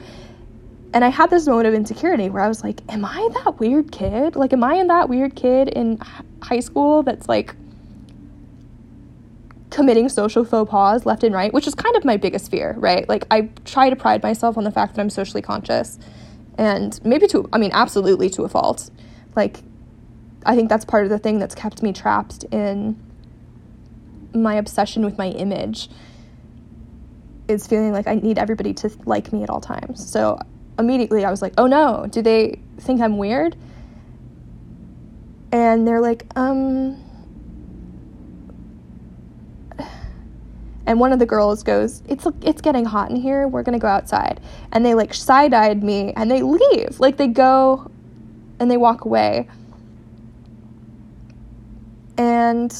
And 0.93 1.03
I 1.03 1.09
had 1.09 1.29
this 1.29 1.47
moment 1.47 1.67
of 1.67 1.73
insecurity 1.73 2.29
where 2.29 2.43
I 2.43 2.47
was 2.47 2.63
like, 2.63 2.81
am 2.89 3.03
I 3.05 3.29
that 3.43 3.59
weird 3.59 3.91
kid? 3.91 4.35
Like, 4.35 4.53
am 4.53 4.63
I 4.63 4.75
in 4.75 4.87
that 4.87 5.09
weird 5.09 5.35
kid 5.35 5.69
in 5.69 5.97
high 6.41 6.59
school 6.59 7.01
that's 7.01 7.27
like 7.27 7.55
committing 9.73 10.07
social 10.07 10.45
faux 10.45 10.69
pas 10.69 11.05
left 11.05 11.23
and 11.23 11.33
right, 11.33 11.51
which 11.51 11.67
is 11.67 11.75
kind 11.75 11.95
of 11.95 12.05
my 12.05 12.15
biggest 12.15 12.49
fear, 12.51 12.75
right? 12.77 13.09
Like, 13.09 13.25
I 13.31 13.49
try 13.65 13.89
to 13.89 13.95
pride 13.95 14.21
myself 14.23 14.57
on 14.57 14.63
the 14.63 14.71
fact 14.71 14.95
that 14.95 15.01
I'm 15.01 15.09
socially 15.09 15.41
conscious. 15.41 15.99
And 16.57 16.99
maybe 17.03 17.27
to 17.27 17.49
i 17.51 17.57
mean 17.57 17.71
absolutely 17.73 18.29
to 18.31 18.43
a 18.43 18.49
fault. 18.49 18.89
Like 19.35 19.61
i 20.45 20.55
think 20.55 20.69
that's 20.69 20.85
part 20.85 21.05
of 21.05 21.09
the 21.09 21.19
thing 21.19 21.39
that's 21.39 21.55
kept 21.55 21.81
me 21.81 21.93
trapped 21.93 22.43
in 22.51 23.01
my 24.33 24.55
obsession 24.55 25.05
with 25.05 25.17
my 25.17 25.27
image 25.29 25.89
is 27.47 27.65
feeling 27.65 27.91
like 27.91 28.07
i 28.07 28.15
need 28.15 28.37
everybody 28.37 28.73
to 28.73 28.91
like 29.05 29.31
me 29.33 29.43
at 29.43 29.49
all 29.49 29.61
times. 29.61 30.07
So 30.11 30.37
immediately 30.77 31.25
i 31.25 31.31
was 31.31 31.41
like 31.41 31.53
oh 31.57 31.67
no. 31.67 32.05
Do 32.09 32.21
they 32.21 32.59
think 32.79 33.01
i'm 33.01 33.17
weird? 33.17 33.55
And 35.51 35.87
they're 35.87 36.01
like 36.01 36.25
um 36.35 37.03
and 40.85 40.99
one 40.99 41.13
of 41.13 41.19
the 41.19 41.25
girls 41.25 41.63
goes, 41.63 42.03
"It's 42.07 42.27
it's 42.41 42.61
getting 42.61 42.85
hot 42.85 43.09
in 43.09 43.15
here. 43.15 43.47
We're 43.47 43.63
gonna 43.63 43.79
go 43.79 43.87
outside." 43.87 44.41
And 44.71 44.85
they 44.85 44.93
like 44.93 45.13
side 45.13 45.53
eyed 45.53 45.83
me, 45.83 46.13
and 46.15 46.29
they 46.29 46.41
leave. 46.41 46.99
Like 46.99 47.17
they 47.17 47.27
go, 47.27 47.89
and 48.59 48.69
they 48.69 48.77
walk 48.77 49.05
away. 49.05 49.47
And 52.17 52.73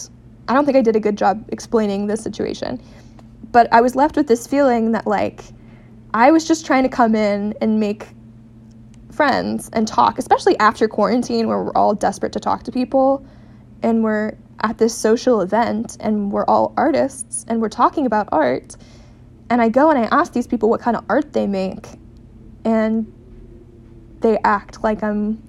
I 0.47 0.53
don't 0.53 0.65
think 0.65 0.77
I 0.77 0.81
did 0.81 0.95
a 0.95 0.99
good 0.99 1.17
job 1.17 1.43
explaining 1.49 2.07
the 2.07 2.17
situation, 2.17 2.79
but 3.51 3.71
I 3.71 3.81
was 3.81 3.95
left 3.95 4.15
with 4.15 4.27
this 4.27 4.45
feeling 4.45 4.91
that 4.91 5.07
like 5.07 5.43
I 6.13 6.31
was 6.31 6.47
just 6.47 6.65
trying 6.65 6.83
to 6.83 6.89
come 6.89 7.15
in 7.15 7.55
and 7.61 7.79
make 7.79 8.09
friends 9.11 9.69
and 9.73 9.87
talk, 9.87 10.19
especially 10.19 10.57
after 10.59 10.87
quarantine, 10.87 11.47
where 11.47 11.63
we're 11.63 11.71
all 11.73 11.93
desperate 11.93 12.33
to 12.33 12.39
talk 12.39 12.63
to 12.63 12.71
people, 12.71 13.25
and 13.81 14.03
we're 14.03 14.33
at 14.61 14.77
this 14.77 14.95
social 14.95 15.41
event 15.41 15.97
and 15.99 16.31
we're 16.31 16.45
all 16.45 16.73
artists 16.77 17.45
and 17.47 17.61
we're 17.61 17.69
talking 17.69 18.05
about 18.05 18.29
art. 18.31 18.75
And 19.49 19.61
I 19.61 19.69
go 19.69 19.89
and 19.89 19.99
I 19.99 20.07
ask 20.11 20.33
these 20.33 20.47
people 20.47 20.69
what 20.69 20.81
kind 20.81 20.95
of 20.95 21.03
art 21.09 21.33
they 21.33 21.47
make. 21.47 21.87
And 22.65 23.11
they 24.21 24.37
act 24.43 24.83
like 24.83 25.03
I'm 25.03 25.41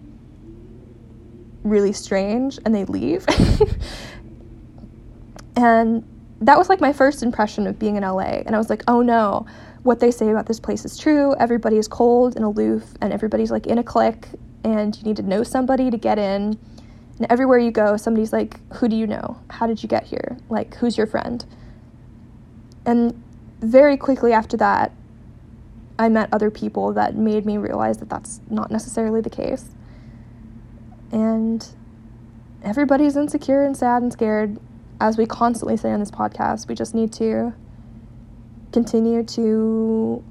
really 1.62 1.92
strange 1.92 2.58
and 2.64 2.74
they 2.74 2.84
leave. 2.84 3.24
and 5.56 6.04
that 6.40 6.58
was 6.58 6.68
like 6.68 6.80
my 6.80 6.92
first 6.92 7.22
impression 7.22 7.66
of 7.66 7.78
being 7.78 7.96
in 7.96 8.02
LA. 8.02 8.42
And 8.44 8.54
I 8.54 8.58
was 8.58 8.68
like, 8.68 8.82
oh 8.88 9.00
no, 9.00 9.46
what 9.82 10.00
they 10.00 10.10
say 10.10 10.30
about 10.30 10.46
this 10.46 10.60
place 10.60 10.84
is 10.84 10.98
true. 10.98 11.34
Everybody 11.36 11.78
is 11.78 11.88
cold 11.88 12.36
and 12.36 12.44
aloof, 12.44 12.84
and 13.00 13.12
everybody's 13.12 13.50
like 13.50 13.66
in 13.66 13.78
a 13.78 13.82
clique, 13.82 14.28
and 14.64 14.96
you 14.96 15.04
need 15.04 15.16
to 15.16 15.22
know 15.22 15.42
somebody 15.42 15.90
to 15.90 15.96
get 15.96 16.18
in 16.18 16.58
and 17.18 17.26
everywhere 17.30 17.58
you 17.58 17.70
go, 17.70 17.96
somebody's 17.96 18.32
like, 18.32 18.60
Who 18.74 18.88
do 18.88 18.96
you 18.96 19.06
know? 19.06 19.38
How 19.50 19.66
did 19.66 19.82
you 19.82 19.88
get 19.88 20.04
here? 20.04 20.36
Like, 20.48 20.74
who's 20.76 20.96
your 20.96 21.06
friend? 21.06 21.44
And 22.84 23.22
very 23.60 23.96
quickly 23.96 24.32
after 24.32 24.56
that, 24.58 24.92
I 25.98 26.08
met 26.08 26.28
other 26.32 26.50
people 26.50 26.92
that 26.94 27.14
made 27.14 27.46
me 27.46 27.56
realize 27.56 27.98
that 27.98 28.10
that's 28.10 28.40
not 28.50 28.70
necessarily 28.70 29.20
the 29.20 29.30
case. 29.30 29.70
And 31.12 31.66
everybody's 32.62 33.16
insecure 33.16 33.62
and 33.62 33.76
sad 33.76 34.02
and 34.02 34.12
scared. 34.12 34.58
As 35.00 35.16
we 35.16 35.26
constantly 35.26 35.76
say 35.76 35.92
on 35.92 36.00
this 36.00 36.10
podcast, 36.10 36.66
we 36.66 36.74
just 36.74 36.94
need 36.94 37.12
to 37.14 37.54
continue 38.72 39.22
to 39.22 40.24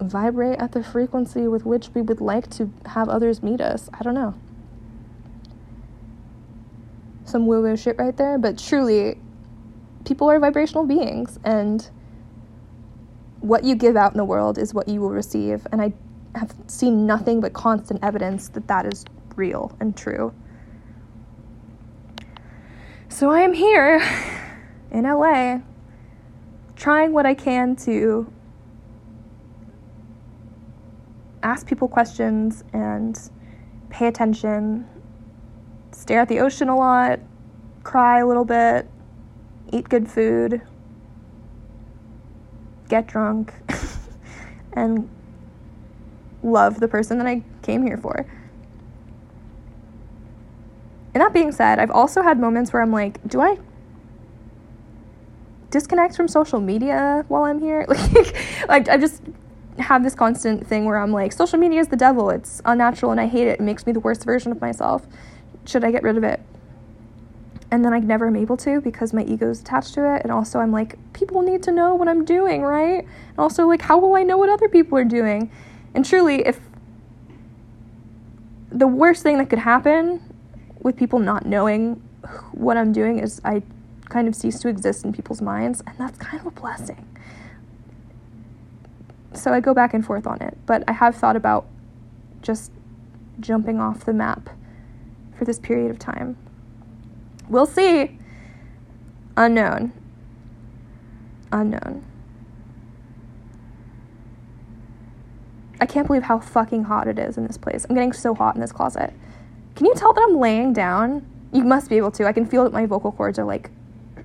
vibrate 0.00 0.58
at 0.58 0.72
the 0.72 0.82
frequency 0.82 1.46
with 1.46 1.64
which 1.64 1.90
we 1.94 2.02
would 2.02 2.20
like 2.20 2.50
to 2.50 2.72
have 2.86 3.08
others 3.08 3.42
meet 3.42 3.60
us. 3.60 3.88
I 3.94 4.02
don't 4.02 4.14
know 4.14 4.34
some 7.30 7.46
woo 7.46 7.62
woo 7.62 7.76
shit 7.76 7.96
right 7.98 8.16
there, 8.16 8.38
but 8.38 8.58
truly, 8.58 9.18
people 10.04 10.30
are 10.30 10.38
vibrational 10.38 10.84
beings, 10.84 11.38
and 11.44 11.90
what 13.40 13.64
you 13.64 13.74
give 13.74 13.96
out 13.96 14.12
in 14.12 14.18
the 14.18 14.24
world 14.24 14.58
is 14.58 14.74
what 14.74 14.88
you 14.88 15.00
will 15.00 15.10
receive. 15.10 15.66
And 15.72 15.80
I 15.80 15.92
have 16.34 16.54
seen 16.66 17.06
nothing 17.06 17.40
but 17.40 17.52
constant 17.52 18.02
evidence 18.02 18.48
that 18.50 18.68
that 18.68 18.86
is 18.86 19.04
real 19.36 19.76
and 19.80 19.96
true. 19.96 20.34
So 23.08 23.30
I 23.30 23.40
am 23.40 23.52
here 23.52 24.00
in 24.90 25.04
LA 25.04 25.60
trying 26.76 27.12
what 27.12 27.26
I 27.26 27.34
can 27.34 27.76
to 27.76 28.32
ask 31.42 31.66
people 31.66 31.88
questions 31.88 32.64
and 32.72 33.18
pay 33.90 34.06
attention 34.06 34.86
stare 36.00 36.20
at 36.20 36.28
the 36.28 36.40
ocean 36.40 36.70
a 36.70 36.76
lot, 36.76 37.20
cry 37.82 38.20
a 38.20 38.26
little 38.26 38.46
bit, 38.46 38.88
eat 39.70 39.86
good 39.88 40.08
food, 40.08 40.62
get 42.88 43.06
drunk, 43.06 43.52
and 44.72 45.08
love 46.42 46.80
the 46.80 46.88
person 46.88 47.18
that 47.18 47.26
I 47.26 47.42
came 47.60 47.82
here 47.82 47.98
for. 47.98 48.26
And 51.12 51.20
that 51.20 51.34
being 51.34 51.52
said, 51.52 51.78
I've 51.78 51.90
also 51.90 52.22
had 52.22 52.40
moments 52.40 52.72
where 52.72 52.80
I'm 52.80 52.92
like, 52.92 53.20
do 53.28 53.42
I 53.42 53.58
disconnect 55.70 56.16
from 56.16 56.28
social 56.28 56.60
media 56.60 57.26
while 57.28 57.44
I'm 57.44 57.58
here? 57.60 57.86
Like, 58.14 58.36
like 58.68 58.88
I 58.88 58.96
just 58.96 59.22
have 59.78 60.02
this 60.02 60.14
constant 60.14 60.66
thing 60.66 60.86
where 60.86 60.96
I'm 60.96 61.12
like, 61.12 61.32
social 61.32 61.58
media 61.58 61.80
is 61.80 61.88
the 61.88 61.96
devil. 61.96 62.30
It's 62.30 62.62
unnatural 62.64 63.12
and 63.12 63.20
I 63.20 63.26
hate 63.26 63.48
it. 63.48 63.60
It 63.60 63.62
makes 63.62 63.86
me 63.86 63.92
the 63.92 64.00
worst 64.00 64.24
version 64.24 64.50
of 64.50 64.60
myself 64.62 65.06
should 65.64 65.84
I 65.84 65.90
get 65.90 66.02
rid 66.02 66.16
of 66.16 66.24
it? 66.24 66.40
And 67.70 67.84
then 67.84 67.92
I 67.92 68.00
never 68.00 68.26
am 68.26 68.36
able 68.36 68.56
to 68.58 68.80
because 68.80 69.12
my 69.12 69.22
ego 69.22 69.48
is 69.50 69.60
attached 69.60 69.94
to 69.94 70.16
it. 70.16 70.22
And 70.22 70.32
also, 70.32 70.58
I'm 70.58 70.72
like, 70.72 70.98
people 71.12 71.42
need 71.42 71.62
to 71.64 71.72
know 71.72 71.94
what 71.94 72.08
I'm 72.08 72.24
doing, 72.24 72.62
right? 72.62 73.04
And 73.04 73.38
also, 73.38 73.66
like, 73.68 73.82
how 73.82 73.98
will 73.98 74.16
I 74.16 74.24
know 74.24 74.38
what 74.38 74.48
other 74.48 74.68
people 74.68 74.98
are 74.98 75.04
doing? 75.04 75.50
And 75.94 76.04
truly, 76.04 76.46
if 76.46 76.58
the 78.70 78.86
worst 78.86 79.22
thing 79.22 79.38
that 79.38 79.50
could 79.50 79.60
happen 79.60 80.20
with 80.80 80.96
people 80.96 81.18
not 81.18 81.46
knowing 81.46 82.02
what 82.52 82.76
I'm 82.76 82.92
doing 82.92 83.18
is 83.18 83.40
I 83.44 83.62
kind 84.08 84.26
of 84.26 84.34
cease 84.34 84.58
to 84.60 84.68
exist 84.68 85.04
in 85.04 85.12
people's 85.12 85.40
minds, 85.40 85.82
and 85.86 85.96
that's 85.96 86.18
kind 86.18 86.40
of 86.40 86.46
a 86.46 86.50
blessing. 86.50 87.06
So 89.32 89.52
I 89.52 89.60
go 89.60 89.72
back 89.74 89.94
and 89.94 90.04
forth 90.04 90.26
on 90.26 90.42
it, 90.42 90.58
but 90.66 90.82
I 90.88 90.92
have 90.92 91.14
thought 91.14 91.36
about 91.36 91.66
just 92.42 92.72
jumping 93.38 93.78
off 93.78 94.04
the 94.04 94.12
map 94.12 94.50
for 95.40 95.46
this 95.46 95.58
period 95.58 95.90
of 95.90 95.98
time. 95.98 96.36
We'll 97.48 97.64
see. 97.64 98.18
Unknown. 99.38 99.90
Unknown. 101.50 102.04
I 105.80 105.86
can't 105.86 106.06
believe 106.06 106.24
how 106.24 106.40
fucking 106.40 106.84
hot 106.84 107.08
it 107.08 107.18
is 107.18 107.38
in 107.38 107.46
this 107.46 107.56
place. 107.56 107.86
I'm 107.88 107.94
getting 107.94 108.12
so 108.12 108.34
hot 108.34 108.54
in 108.54 108.60
this 108.60 108.70
closet. 108.70 109.14
Can 109.76 109.86
you 109.86 109.94
tell 109.94 110.12
that 110.12 110.20
I'm 110.28 110.36
laying 110.36 110.74
down? 110.74 111.24
You 111.54 111.64
must 111.64 111.88
be 111.88 111.96
able 111.96 112.10
to. 112.10 112.26
I 112.26 112.34
can 112.34 112.44
feel 112.44 112.64
that 112.64 112.74
my 112.74 112.84
vocal 112.84 113.10
cords 113.10 113.38
are 113.38 113.46
like 113.46 113.70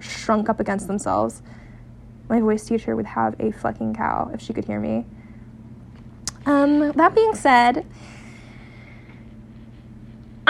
shrunk 0.02 0.50
up 0.50 0.60
against 0.60 0.88
themselves. 0.88 1.42
My 2.28 2.42
voice 2.42 2.66
teacher 2.66 2.94
would 2.94 3.06
have 3.06 3.40
a 3.40 3.54
fucking 3.54 3.96
cow 3.96 4.32
if 4.34 4.42
she 4.42 4.52
could 4.52 4.66
hear 4.66 4.82
me. 4.82 5.06
Um, 6.46 6.92
that 6.92 7.16
being 7.16 7.36
said, 7.36 7.86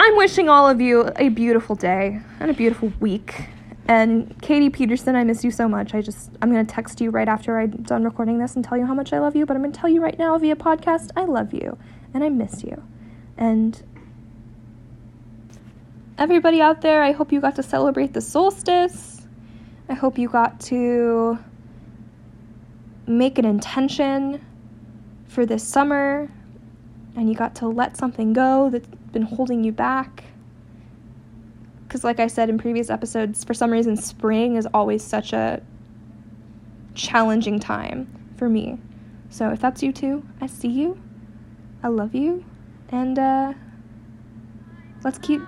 I'm 0.06 0.16
wishing 0.16 0.48
all 0.48 0.68
of 0.68 0.80
you 0.80 1.10
a 1.16 1.30
beautiful 1.30 1.74
day 1.74 2.20
and 2.38 2.48
a 2.48 2.54
beautiful 2.54 2.92
week. 3.00 3.48
And 3.88 4.40
Katie 4.40 4.70
Peterson, 4.70 5.16
I 5.16 5.24
miss 5.24 5.42
you 5.42 5.50
so 5.50 5.68
much. 5.68 5.94
I 5.94 6.00
just, 6.00 6.30
I'm 6.40 6.52
going 6.52 6.64
to 6.64 6.72
text 6.72 7.00
you 7.00 7.10
right 7.10 7.26
after 7.26 7.58
I'm 7.58 7.72
done 7.82 8.04
recording 8.04 8.38
this 8.38 8.54
and 8.54 8.64
tell 8.64 8.78
you 8.78 8.86
how 8.86 8.94
much 8.94 9.12
I 9.12 9.18
love 9.18 9.34
you. 9.34 9.44
But 9.44 9.56
I'm 9.56 9.62
going 9.62 9.72
to 9.72 9.80
tell 9.80 9.90
you 9.90 10.00
right 10.00 10.16
now 10.16 10.38
via 10.38 10.54
podcast, 10.54 11.10
I 11.16 11.24
love 11.24 11.52
you 11.52 11.76
and 12.14 12.22
I 12.22 12.28
miss 12.28 12.62
you. 12.62 12.84
And 13.36 13.82
everybody 16.18 16.60
out 16.60 16.82
there, 16.82 17.02
I 17.02 17.10
hope 17.10 17.32
you 17.32 17.40
got 17.40 17.56
to 17.56 17.64
celebrate 17.64 18.12
the 18.12 18.20
solstice. 18.20 19.26
I 19.88 19.94
hope 19.94 20.18
you 20.18 20.28
got 20.28 20.60
to 20.60 21.36
make 23.08 23.38
an 23.38 23.44
intention 23.44 24.40
for 25.26 25.44
this 25.44 25.66
summer 25.66 26.30
and 27.16 27.28
you 27.28 27.34
got 27.34 27.56
to 27.56 27.66
let 27.66 27.96
something 27.96 28.32
go 28.32 28.70
that's 28.70 28.86
been 29.16 29.22
holding 29.22 29.64
you 29.64 29.72
back. 29.72 30.24
Because, 31.88 32.04
like 32.04 32.20
I 32.20 32.26
said 32.26 32.50
in 32.50 32.58
previous 32.58 32.90
episodes, 32.90 33.44
for 33.44 33.54
some 33.54 33.70
reason, 33.70 33.96
spring 33.96 34.56
is 34.56 34.68
always 34.74 35.02
such 35.02 35.32
a 35.32 35.62
challenging 36.94 37.58
time 37.58 38.06
for 38.36 38.50
me. 38.50 38.78
So, 39.30 39.48
if 39.48 39.60
that's 39.60 39.82
you 39.82 39.90
too, 39.90 40.22
I 40.42 40.48
see 40.48 40.68
you. 40.68 41.00
I 41.82 41.88
love 41.88 42.14
you. 42.14 42.44
And 42.90 43.18
uh, 43.18 43.54
let's 45.02 45.18
keep 45.18 45.40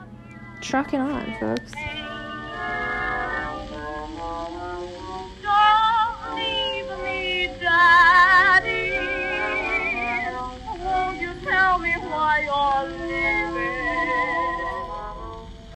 trucking 0.62 1.00
on, 1.00 1.36
folks. 1.38 1.72